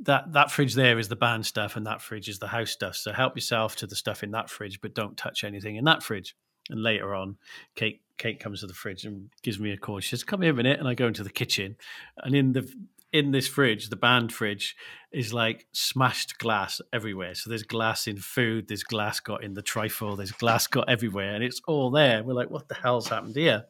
[0.00, 2.96] that that fridge there is the band stuff and that fridge is the house stuff
[2.96, 6.02] so help yourself to the stuff in that fridge but don't touch anything in that
[6.02, 6.34] fridge
[6.70, 7.36] and later on
[7.74, 9.98] kate Kate comes to the fridge and gives me a call.
[9.98, 11.76] She says, "Come here a minute," and I go into the kitchen,
[12.18, 12.70] and in the
[13.12, 14.76] in this fridge, the band fridge,
[15.10, 17.34] is like smashed glass everywhere.
[17.34, 21.34] So there's glass in food, there's glass got in the trifle, there's glass got everywhere,
[21.34, 22.22] and it's all there.
[22.22, 23.64] We're like, "What the hell's happened here?"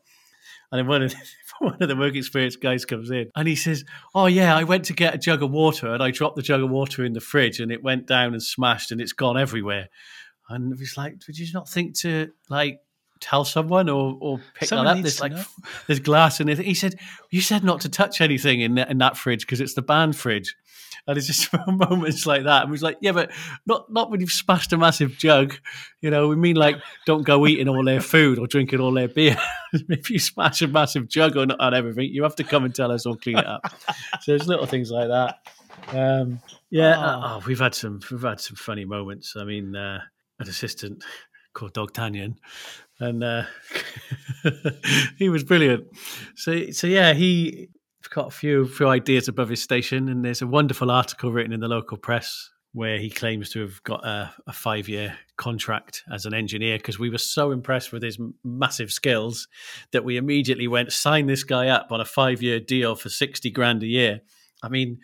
[0.72, 1.16] And then one of the,
[1.60, 3.84] one of the work experience guys comes in and he says,
[4.16, 6.60] "Oh yeah, I went to get a jug of water and I dropped the jug
[6.60, 9.90] of water in the fridge and it went down and smashed and it's gone everywhere."
[10.48, 12.80] And he's like, "Did you not think to like?"
[13.20, 15.02] Tell someone or or pick Someone that up.
[15.02, 15.44] There's like know.
[15.86, 16.58] there's glass in it.
[16.58, 16.94] He said,
[17.30, 20.16] "You said not to touch anything in that, in that fridge because it's the band
[20.16, 20.56] fridge."
[21.06, 22.62] And it's just moments like that.
[22.62, 23.30] And we was like, "Yeah, but
[23.66, 25.54] not not when you've smashed a massive jug.
[26.00, 29.08] You know, we mean like don't go eating all their food or drinking all their
[29.08, 29.36] beer.
[29.72, 32.90] if you smash a massive jug on, on everything, you have to come and tell
[32.90, 33.62] us or clean it up."
[34.22, 35.38] so there's little things like that.
[35.88, 37.20] Um, yeah, Oh.
[37.24, 39.34] oh, we've had some we've had some funny moments.
[39.36, 40.00] I mean, uh,
[40.38, 41.02] an assistant
[41.54, 42.36] called Dog Tanyan,
[43.00, 43.44] and uh,
[45.18, 45.86] he was brilliant.
[46.36, 47.68] So, so yeah, he
[48.10, 51.60] got a few few ideas above his station, and there's a wonderful article written in
[51.60, 56.24] the local press where he claims to have got a, a five year contract as
[56.24, 59.48] an engineer because we were so impressed with his massive skills
[59.90, 63.50] that we immediately went sign this guy up on a five year deal for sixty
[63.50, 64.20] grand a year.
[64.62, 64.98] I mean.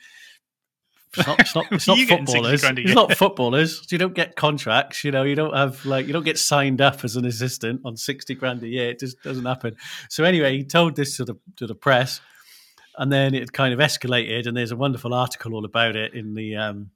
[1.14, 2.64] It's not, it's not, it's not You getting 60 footballers.
[2.64, 3.86] It's not footballers.
[3.90, 5.04] You don't get contracts.
[5.04, 7.96] You know, you don't have like you don't get signed up as an assistant on
[7.96, 8.90] sixty grand a year.
[8.90, 9.76] It just doesn't happen.
[10.08, 12.20] So anyway, he told this to the to the press,
[12.98, 14.46] and then it kind of escalated.
[14.46, 16.90] And there's a wonderful article all about it in the um,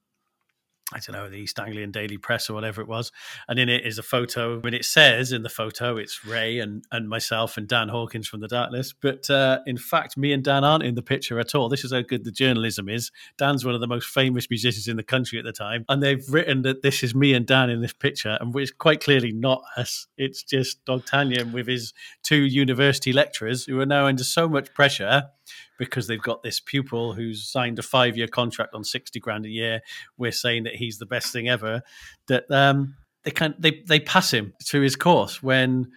[0.92, 3.12] I don't know the East Anglian Daily Press or whatever it was.
[3.48, 4.61] And in it is a photo.
[4.62, 8.40] And it says in the photo it's Ray and and myself and Dan Hawkins from
[8.40, 8.92] the Darkness.
[8.92, 11.68] But uh, in fact, me and Dan aren't in the picture at all.
[11.68, 13.12] This is how good the journalism is.
[13.38, 16.24] Dan's one of the most famous musicians in the country at the time, and they've
[16.29, 19.62] written that this is me and Dan in this picture, and it's quite clearly not
[19.76, 20.07] us.
[20.16, 24.72] It's just Dog Tanyan with his two university lecturers who are now under so much
[24.74, 25.29] pressure
[25.81, 29.49] because they've got this pupil who's signed a five year contract on 60 grand a
[29.49, 29.81] year.
[30.19, 31.83] We're saying that he's the best thing ever.
[32.29, 35.90] That um, they can they they pass him through his course when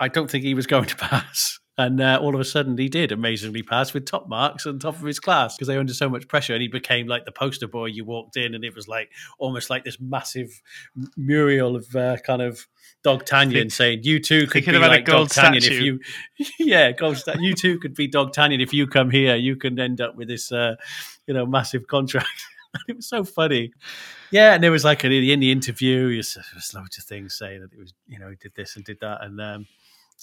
[0.00, 1.60] I don't think he was going to pass.
[1.78, 4.94] And uh, all of a sudden, he did amazingly pass with top marks on top
[4.94, 6.54] of his class because they were under so much pressure.
[6.54, 7.86] And he became like the poster boy.
[7.86, 10.62] You walked in, and it was like almost like this massive
[11.18, 12.66] mural of uh, kind of
[13.02, 16.00] Dog Tanyan saying, "You too could be like Dog Tanyan if you,
[16.58, 17.42] yeah, gold statue.
[17.42, 19.36] You too could be Dog Tanyan if you come here.
[19.36, 20.76] You can end up with this, uh,
[21.26, 22.26] you know, massive contract."
[22.88, 23.72] it was so funny.
[24.30, 27.72] Yeah, and there was like in the interview, there was loads of things saying that
[27.72, 29.66] it was, you know, he did this and did that, and um,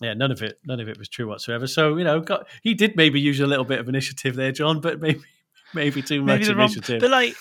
[0.01, 1.67] yeah, none of it, none of it was true whatsoever.
[1.67, 4.81] So you know, got, he did maybe use a little bit of initiative there, John,
[4.81, 5.21] but maybe
[5.73, 6.99] maybe too much Maybe the wrong, initiative.
[7.01, 7.35] but like,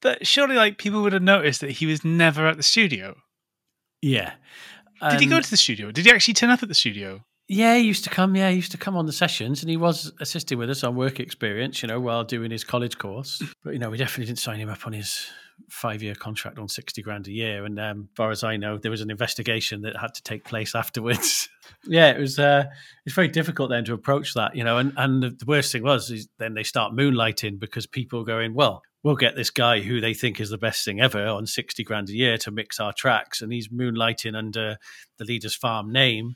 [0.00, 3.16] but surely like people would have noticed that he was never at the studio.
[4.02, 4.34] yeah.
[5.10, 5.90] Did he go um, to the studio?
[5.90, 7.22] Did he actually turn up at the studio?
[7.48, 8.34] Yeah, he used to come.
[8.34, 10.96] Yeah, he used to come on the sessions, and he was assisting with us on
[10.96, 13.42] work experience, you know, while doing his college course.
[13.62, 15.28] But you know, we definitely didn't sign him up on his
[15.70, 17.64] five-year contract on sixty grand a year.
[17.64, 20.74] And um, far as I know, there was an investigation that had to take place
[20.74, 21.48] afterwards.
[21.86, 22.38] yeah, it was.
[22.38, 22.64] Uh,
[23.04, 24.78] it's very difficult then to approach that, you know.
[24.78, 29.14] And and the worst thing was, then they start moonlighting because people going, well, we'll
[29.14, 32.12] get this guy who they think is the best thing ever on 60 grand a
[32.12, 33.40] year to mix our tracks.
[33.40, 34.78] And he's moonlighting under
[35.18, 36.34] the Leeders Farm name.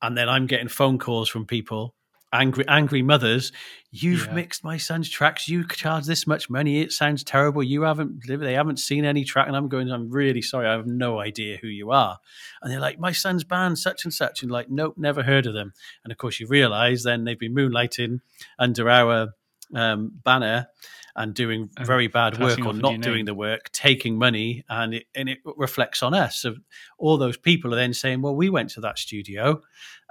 [0.00, 1.95] And then I'm getting phone calls from people,
[2.40, 3.52] angry, angry mothers.
[3.90, 4.34] You've Yeah.
[4.34, 5.48] mixed my son's tracks.
[5.48, 6.82] You charge this much money.
[6.82, 7.62] It sounds terrible.
[7.62, 9.46] You haven't, they haven't seen any track.
[9.46, 10.66] And I'm going, I'm really sorry.
[10.66, 12.18] I have no idea who you are.
[12.60, 14.42] And they're like, my son's band, such and such.
[14.42, 15.72] And like, nope, never heard of them.
[16.04, 18.20] And of course, you realize then they've been moonlighting
[18.58, 19.30] under our
[19.74, 20.68] um, banner
[21.14, 25.28] and doing very bad work or not doing the work, taking money, and it and
[25.28, 26.36] it reflects on us.
[26.36, 26.56] So
[26.98, 29.62] all those people are then saying, "Well, we went to that studio,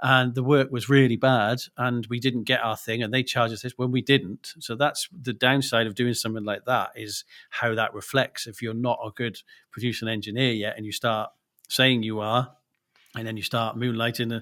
[0.02, 3.54] and the work was really bad, and we didn't get our thing, and they charged
[3.54, 7.24] us this when we didn't." So that's the downside of doing something like that is
[7.50, 8.46] how that reflects.
[8.46, 9.38] If you're not a good
[9.70, 11.30] producer and engineer yet, and you start
[11.68, 12.56] saying you are,
[13.16, 14.40] and then you start moonlighting uh,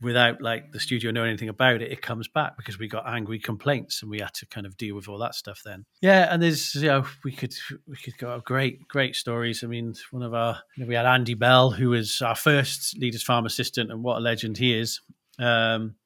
[0.00, 3.38] without like the studio knowing anything about it, it comes back because we got angry
[3.38, 5.84] complaints and we had to kind of deal with all that stuff then.
[6.00, 7.54] Yeah, and there's you know we could
[7.86, 9.62] we could go great great stories.
[9.62, 12.98] I mean, one of our you know, we had Andy Bell who was our first
[13.00, 15.00] Leeders Farm assistant, and what a legend he is.
[15.38, 15.96] Um,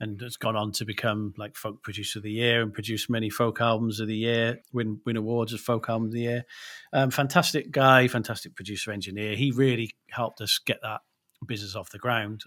[0.00, 3.30] and has gone on to become like folk producer of the year and produce many
[3.30, 6.44] folk albums of the year, win win awards as folk album of the year.
[6.92, 9.34] Um, fantastic guy, fantastic producer engineer.
[9.34, 11.00] He really helped us get that
[11.46, 12.42] business off the ground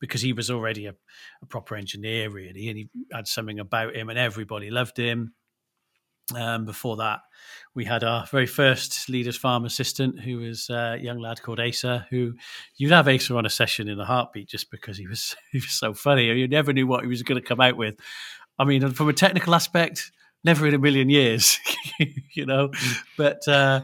[0.00, 0.94] because he was already a,
[1.42, 5.34] a proper engineer, really, and he had something about him, and everybody loved him.
[6.36, 7.20] Um, before that,
[7.74, 12.06] we had our very first Leeders Farm assistant, who was a young lad called Asa,
[12.10, 12.34] who
[12.76, 15.70] you'd have Asa on a session in a heartbeat just because he was he was
[15.70, 16.26] so funny.
[16.26, 17.98] You never knew what he was going to come out with.
[18.58, 20.10] I mean, from a technical aspect,
[20.44, 21.58] never in a million years,
[22.34, 22.70] you know.
[23.16, 23.82] But uh,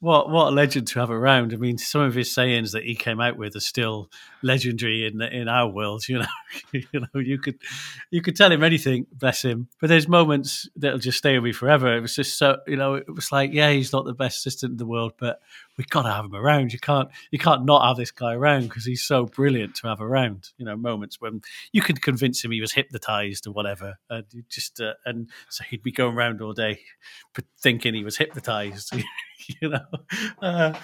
[0.00, 1.52] what what a legend to have around.
[1.52, 4.10] I mean, some of his sayings that he came out with are still
[4.42, 6.08] legendary in in our world.
[6.08, 6.26] You know,
[6.72, 7.58] you know, you could
[8.10, 9.68] you could tell him anything, bless him.
[9.80, 11.96] But there's moments that'll just stay with me forever.
[11.96, 14.72] It was just so you know, it was like, yeah, he's not the best assistant
[14.72, 15.40] in the world, but
[15.76, 16.72] we have got to have him around.
[16.72, 20.00] You can't you can't not have this guy around because he's so brilliant to have
[20.00, 20.50] around.
[20.58, 24.80] You know, moments when you could convince him he was hypnotized or whatever, and just
[24.80, 26.80] uh, and so he'd be going around all day
[27.60, 28.94] thinking he was hypnotized.
[29.60, 29.86] you know,
[30.42, 30.74] uh,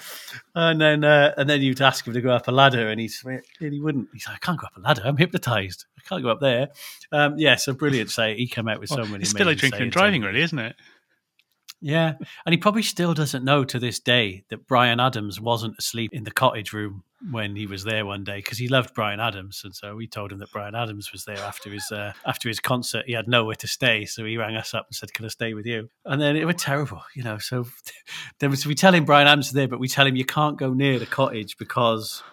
[0.55, 3.23] and then uh, and then you'd ask him to go up a ladder, and he's
[3.25, 4.09] and he wouldn't.
[4.13, 5.03] He's like, I can't go up a ladder.
[5.05, 5.85] I'm hypnotized.
[5.97, 6.69] I can't go up there.
[7.11, 8.09] Um, yeah, so brilliant.
[8.09, 9.21] Say he came out with so well, many.
[9.21, 10.75] It's still like drinking and driving, really, isn't it?
[11.85, 12.13] Yeah,
[12.47, 16.23] and he probably still doesn't know to this day that Bryan Adams wasn't asleep in
[16.23, 19.75] the cottage room when he was there one day because he loved Bryan Adams, and
[19.75, 23.05] so we told him that Bryan Adams was there after his uh, after his concert.
[23.05, 25.53] He had nowhere to stay, so he rang us up and said, "Can I stay
[25.53, 27.37] with you?" And then it was terrible, you know.
[27.37, 27.67] So
[28.39, 30.73] then we tell him Bryan Adams is there, but we tell him you can't go
[30.73, 32.23] near the cottage because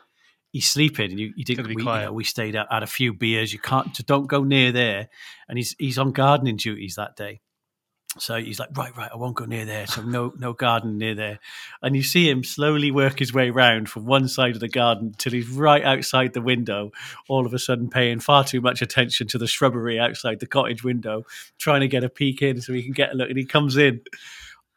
[0.51, 3.13] he's sleeping and you, you didn't we, you know, we stayed out had a few
[3.13, 5.09] beers you can't don't go near there
[5.49, 7.41] and he's he's on gardening duties that day
[8.19, 9.87] so he's like, right, right, I won't go near there.
[9.87, 11.39] So no, no garden near there.
[11.81, 15.15] And you see him slowly work his way round from one side of the garden
[15.17, 16.91] till he's right outside the window.
[17.29, 20.85] All of a sudden, paying far too much attention to the shrubbery outside the cottage
[20.85, 21.25] window,
[21.59, 23.31] trying to get a peek in so he can get a look.
[23.31, 24.03] And he comes in.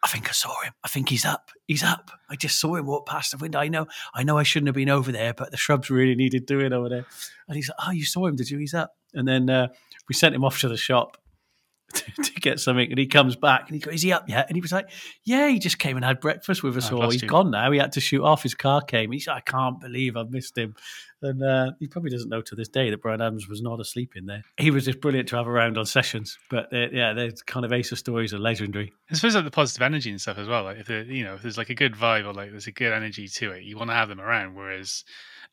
[0.02, 0.72] I think I saw him.
[0.84, 1.50] I think he's up.
[1.68, 2.12] He's up.
[2.30, 3.60] I just saw him walk past the window.
[3.60, 3.88] I know.
[4.14, 4.38] I know.
[4.38, 7.06] I shouldn't have been over there, but the shrubs really needed doing over there.
[7.48, 8.60] And he's like, "Oh, you saw him, did you?
[8.60, 9.70] He's up." And then uh,
[10.08, 11.18] we sent him off to the shop
[11.94, 14.58] to, get something, and he comes back and he goes, "Is he up yet?" And
[14.58, 14.90] he was like,
[15.24, 17.10] "Yeah, he just came and had breakfast with us all.
[17.10, 17.28] He's you.
[17.28, 17.72] gone now.
[17.72, 18.44] He had to shoot off.
[18.44, 19.12] His car came.
[19.12, 20.76] He said, "I can't believe I've missed him."
[21.22, 24.14] And uh, he probably doesn't know to this day that Bryan Adams was not asleep
[24.16, 24.44] in there.
[24.58, 26.38] He was just brilliant to have around on sessions.
[26.50, 28.94] But uh, yeah, the kind of Ace of stories are legendary.
[29.10, 30.64] I suppose like the positive energy and stuff as well.
[30.64, 32.94] Like if you know if there's like a good vibe or like there's a good
[32.94, 34.56] energy to it, you want to have them around.
[34.56, 35.04] Whereas,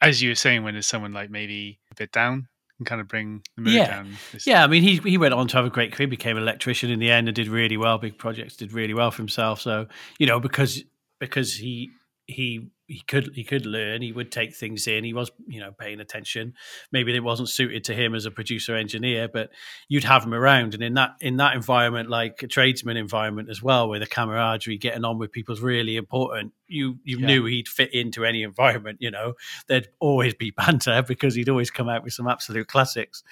[0.01, 2.49] as you were saying, when there's someone like maybe a bit down,
[2.83, 3.87] and kind of bring the mood yeah.
[3.87, 4.17] down.
[4.45, 6.91] Yeah, I mean, he he went on to have a great career, became an electrician
[6.91, 7.99] in the end, and did really well.
[7.99, 9.61] Big projects, did really well for himself.
[9.61, 9.87] So
[10.19, 10.83] you know, because
[11.21, 11.91] because he
[12.27, 14.03] he he could he could learn.
[14.03, 15.03] He would take things in.
[15.03, 16.53] He was you know paying attention.
[16.93, 19.51] Maybe it wasn't suited to him as a producer engineer, but
[19.89, 20.75] you'd have him around.
[20.75, 24.77] And in that in that environment, like a tradesman environment as well, where the camaraderie,
[24.77, 26.53] getting on with people's really important.
[26.69, 27.27] You you yeah.
[27.27, 28.99] knew he'd fit into any environment.
[29.01, 29.35] You know,
[29.69, 33.23] there'd always be banter because he'd always come out with some absolute classics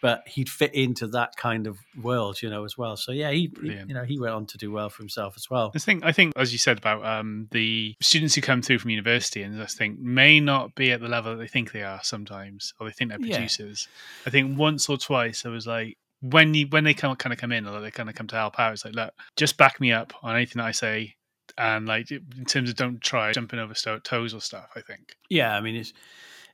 [0.00, 2.96] but he'd fit into that kind of world, you know, as well.
[2.96, 5.50] So yeah, he, he, you know he went on to do well for himself as
[5.50, 5.72] well.
[5.74, 8.90] I think I think as you said about um, the students who come through from
[8.90, 12.00] university and I think may not be at the level that they think they are
[12.02, 13.88] sometimes, or they think they're producers.
[13.90, 14.28] Yeah.
[14.28, 15.96] I think once or twice I was like.
[16.22, 18.36] When you when they come kind of come in or they kind of come to
[18.36, 21.14] help out, it's like look, just back me up on anything that I say,
[21.56, 24.68] and like in terms of don't try jumping over toes or stuff.
[24.76, 25.16] I think.
[25.30, 25.94] Yeah, I mean it's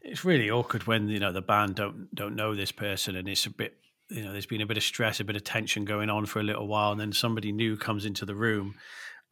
[0.06, 3.46] it's really awkward when you know the band don't don't know this person and it's
[3.46, 3.76] a bit
[4.08, 6.40] you know there's been a bit of stress a bit of tension going on for
[6.40, 8.74] a little while and then somebody new comes into the room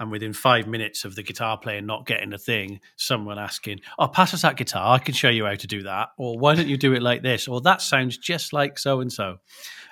[0.01, 4.09] and within five minutes of the guitar player not getting a thing someone asking oh
[4.09, 6.69] pass us that guitar i can show you how to do that or why don't
[6.69, 7.47] you do it like this?
[7.47, 9.37] or that sounds just like so and so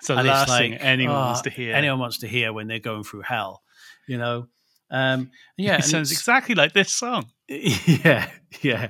[0.03, 1.75] so the last like, thing anyone oh, wants to hear.
[1.75, 3.63] anyone wants to hear when they're going through hell
[4.09, 4.49] you know
[4.93, 7.27] um, yeah, it sounds exactly like this song.
[7.49, 8.31] Yeah,
[8.63, 8.89] yeah,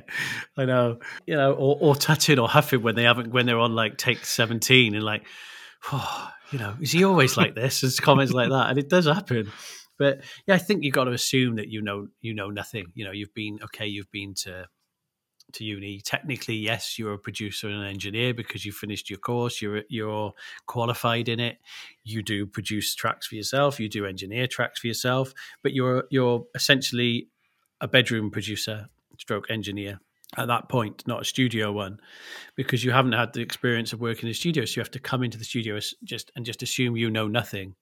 [0.57, 0.99] I know.
[1.27, 4.25] You know, or, or touching or huffing when they haven't when they're on like take
[4.25, 5.25] seventeen and like,
[5.93, 7.81] oh, you know, is he always like this?
[7.81, 9.51] There's comments like that, and it does happen.
[9.99, 12.93] But yeah, I think you've got to assume that you know you know nothing.
[12.95, 13.87] You know, you've been okay.
[13.87, 14.69] You've been to
[15.55, 16.01] to uni.
[16.01, 19.63] Technically, yes, you're a producer and an engineer because you finished your course.
[19.63, 20.33] You're you're
[20.67, 21.59] qualified in it.
[22.05, 23.81] You do produce tracks for yourself.
[23.81, 25.33] You do engineer tracks for yourself.
[25.63, 27.29] But you're you're essentially
[27.81, 28.89] a bedroom producer,
[29.19, 30.01] stroke engineer
[30.37, 32.01] at that point, not a studio one,
[32.57, 34.65] because you haven't had the experience of working in a studio.
[34.65, 37.75] So you have to come into the studio just and just assume you know nothing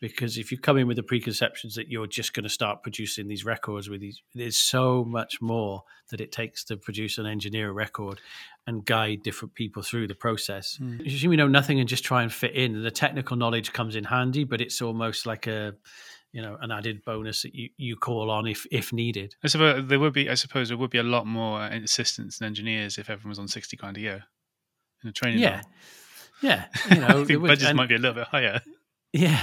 [0.00, 3.28] because if you come in with the preconceptions that you're just going to start producing
[3.28, 7.68] these records with these there's so much more that it takes to produce and engineer
[7.68, 8.20] a record
[8.66, 10.78] and guide different people through the process.
[10.80, 11.00] Mm.
[11.00, 12.82] you assume you know nothing and just try and fit in.
[12.82, 15.74] The technical knowledge comes in handy but it's almost like a
[16.32, 19.34] you know an added bonus that you, you call on if if needed.
[19.44, 22.46] I suppose there would be I suppose there would be a lot more assistants and
[22.46, 24.24] engineers if everyone was on 60 grand a year
[25.02, 25.62] in a training yeah.
[26.42, 26.66] yeah.
[26.90, 28.60] You know I think budgets and, might be a little bit higher
[29.12, 29.40] yeah,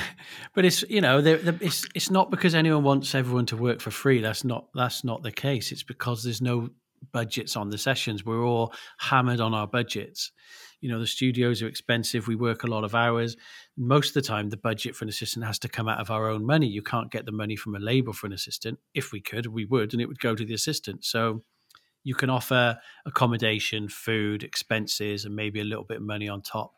[0.54, 3.82] but it's you know they're, they're, it's it's not because anyone wants everyone to work
[3.82, 4.22] for free.
[4.22, 5.72] That's not that's not the case.
[5.72, 6.70] It's because there's no
[7.12, 8.26] budgets on the sessions.
[8.26, 10.32] We're all hammered on our budgets.
[10.80, 12.28] You know, the studios are expensive.
[12.28, 13.36] We work a lot of hours.
[13.76, 16.30] Most of the time, the budget for an assistant has to come out of our
[16.30, 16.68] own money.
[16.68, 18.80] You can't get the money from a label for an assistant.
[18.94, 21.04] If we could, we would, and it would go to the assistant.
[21.04, 21.44] So
[22.04, 26.74] you can offer accommodation, food, expenses, and maybe a little bit of money on top.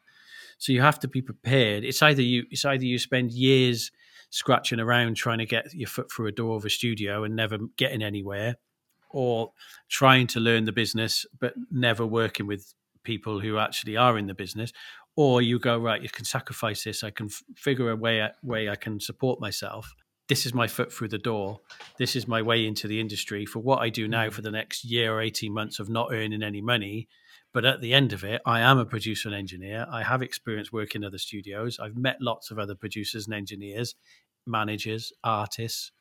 [0.59, 1.83] So you have to be prepared.
[1.83, 3.91] It's either you it's either you spend years
[4.29, 7.57] scratching around trying to get your foot through a door of a studio and never
[7.77, 8.57] getting anywhere,
[9.09, 9.53] or
[9.87, 14.35] trying to learn the business but never working with people who actually are in the
[14.35, 14.71] business,
[15.15, 17.03] or you go right, you can sacrifice this.
[17.03, 19.95] I can f- figure a way way I can support myself.
[20.27, 21.61] This is my foot through the door.
[21.97, 24.33] This is my way into the industry for what I do now mm.
[24.33, 27.07] for the next year or eighteen months of not earning any money.
[27.53, 29.87] But at the end of it, I am a producer and engineer.
[29.91, 31.79] I have experience working in other studios.
[31.79, 33.95] I've met lots of other producers and engineers,
[34.45, 35.91] managers, artists,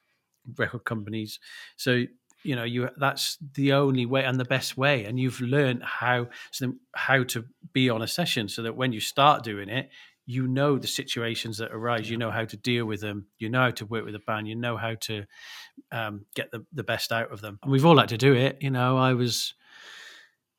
[0.57, 1.39] record companies.
[1.77, 2.05] So
[2.45, 5.05] you know you that's the only way and the best way.
[5.05, 9.01] And you've learned how so how to be on a session so that when you
[9.01, 9.91] start doing it
[10.31, 12.11] you know the situations that arise.
[12.11, 13.29] You know how to deal with them.
[13.39, 14.47] You know how to work with a band.
[14.47, 15.25] You know how to
[15.91, 17.59] um, get the, the best out of them.
[17.63, 18.59] And we've all had to do it.
[18.61, 19.55] You know i was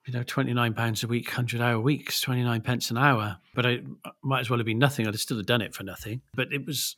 [0.10, 3.38] you know 29 pounds a week 100 hour weeks 29 pence an hour.
[3.54, 3.80] But i
[4.24, 5.06] might as well have been nothing.
[5.06, 6.22] I'd have still have done it for nothing.
[6.34, 6.96] But it was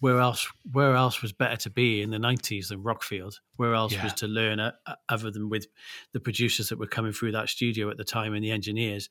[0.00, 3.36] where else where else was better to be in the 90s than rockfield?
[3.56, 4.04] Where else yeah.
[4.04, 5.66] was to learn uh, uh, other than with
[6.12, 9.08] the producers that were coming through that studio at the time and the engineers?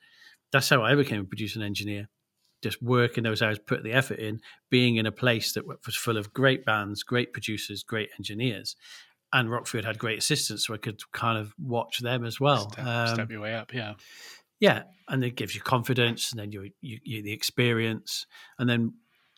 [0.52, 2.10] That's how i became a producer and engineer.
[2.62, 4.40] Just working those hours put the effort in
[4.70, 8.76] being in a place that was full of great bands great producers great engineers
[9.34, 12.70] and rockfield had great assistants so i could kind of watch them as well.
[12.72, 13.94] Step, um, step your way up yeah.
[14.60, 18.26] Yeah and it gives you confidence and then you, you, you the experience
[18.58, 18.94] and then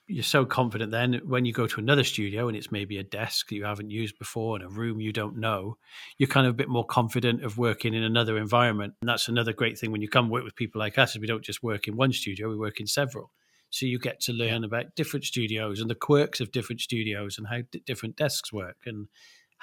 [0.07, 3.51] you're so confident then when you go to another studio and it's maybe a desk
[3.51, 5.77] you haven't used before and a room you don't know
[6.17, 8.93] you're kind of a bit more confident of working in another environment.
[9.01, 11.27] And that's another great thing when you come work with people like us is we
[11.27, 13.31] don't just work in one studio we work in several.
[13.69, 17.47] So you get to learn about different studios and the quirks of different studios and
[17.47, 19.07] how d- different desks work and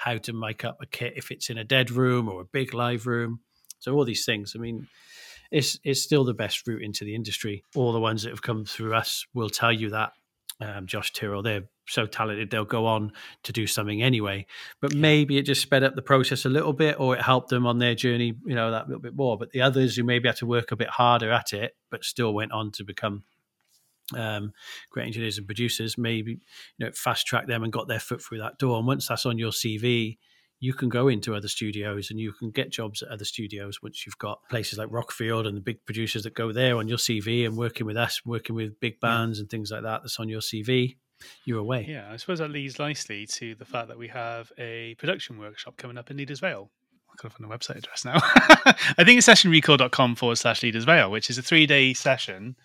[0.03, 2.73] how to mic up a kit if it's in a dead room or a big
[2.73, 3.39] live room
[3.79, 4.87] so all these things i mean
[5.51, 7.63] it's, it's still the best route into the industry.
[7.75, 10.13] All the ones that have come through us will tell you that
[10.61, 11.43] um, Josh Tyrrell.
[11.43, 13.11] They're so talented, they'll go on
[13.43, 14.45] to do something anyway.
[14.79, 17.65] But maybe it just sped up the process a little bit, or it helped them
[17.65, 19.37] on their journey, you know, that little bit more.
[19.37, 22.33] But the others who maybe had to work a bit harder at it, but still
[22.33, 23.23] went on to become
[24.15, 24.53] um,
[24.91, 26.39] great engineers and producers, maybe
[26.77, 28.77] you know, fast track them and got their foot through that door.
[28.77, 30.17] And once that's on your CV,
[30.61, 34.05] you can go into other studios and you can get jobs at other studios once
[34.05, 37.45] you've got places like Rockfield and the big producers that go there on your CV
[37.47, 40.39] and working with us, working with big bands and things like that that's on your
[40.39, 40.97] CV.
[41.45, 41.85] You're away.
[41.89, 45.77] Yeah, I suppose that leads nicely to the fact that we have a production workshop
[45.77, 46.69] coming up in Leeders Vale.
[47.09, 48.19] I gotta find the website address now.
[48.21, 52.55] I think it's sessionrecall.com forward slash Leeders Vale, which is a three day session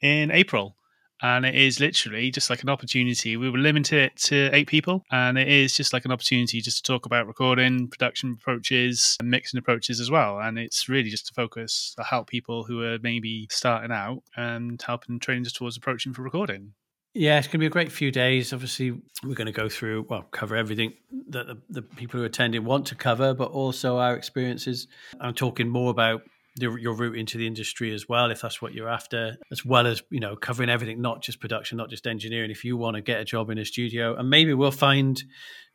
[0.00, 0.76] in April
[1.24, 3.38] and it is literally just like an opportunity.
[3.38, 6.84] We will limit it to eight people, and it is just like an opportunity just
[6.84, 10.38] to talk about recording, production approaches, and mixing approaches as well.
[10.38, 14.80] And it's really just to focus, to help people who are maybe starting out and
[14.82, 16.74] helping train just towards approaching for recording.
[17.14, 18.52] Yeah, it's going to be a great few days.
[18.52, 18.90] Obviously,
[19.22, 20.92] we're going to go through, well, cover everything
[21.28, 24.88] that the, the people who are attending want to cover, but also our experiences.
[25.20, 26.22] I'm talking more about
[26.56, 29.86] your, your route into the industry as well, if that's what you're after, as well
[29.86, 32.50] as you know covering everything, not just production, not just engineering.
[32.50, 35.22] If you want to get a job in a studio, and maybe we'll find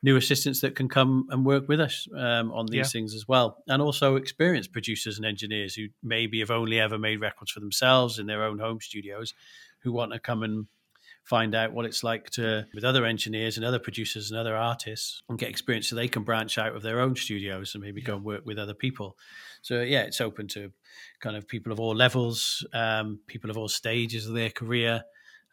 [0.01, 2.83] new assistants that can come and work with us um, on these yeah.
[2.83, 7.19] things as well, and also experienced producers and engineers who maybe have only ever made
[7.19, 9.33] records for themselves in their own home studios,
[9.83, 10.67] who want to come and
[11.29, 15.21] find out what it's like to with other engineers and other producers and other artists
[15.29, 18.07] and get experience so they can branch out of their own studios and maybe yeah.
[18.07, 19.15] go and work with other people
[19.61, 20.71] so yeah it's open to
[21.19, 25.03] kind of people of all levels um, people of all stages of their career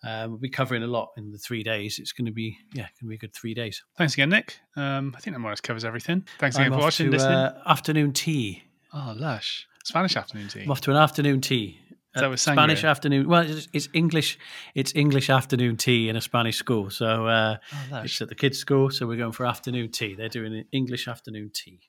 [0.03, 1.99] um, we'll be covering a lot in the three days.
[1.99, 3.83] It's going to be, yeah, going to be a good three days.
[3.97, 4.61] Thanks again, Nick.
[4.77, 6.27] Um, I think that more or less covers everything.
[6.39, 7.35] Thanks again I'm for watching, to, listening.
[7.35, 8.63] Uh, afternoon tea.
[8.93, 9.67] Oh, lush.
[9.85, 10.63] Spanish afternoon tea.
[10.63, 11.81] I'm off to an afternoon tea
[12.21, 13.29] that was Spanish afternoon.
[13.29, 14.39] Well, it's, it's, English.
[14.75, 16.91] It's English afternoon tea in a Spanish school.
[16.91, 17.57] So uh,
[17.93, 18.91] oh, it's at the kids' school.
[18.91, 20.15] So we're going for afternoon tea.
[20.15, 21.81] They're doing an English afternoon tea,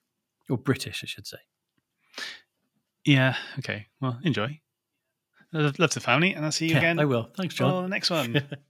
[0.49, 1.39] or British, I should say.
[3.05, 3.36] Yeah.
[3.59, 3.88] Okay.
[4.01, 4.59] Well, enjoy.
[5.53, 6.99] Love the family, and I'll see you yeah, again.
[6.99, 7.30] I will.
[7.38, 7.71] Thanks, Jon.
[7.71, 8.43] Oh, the next one.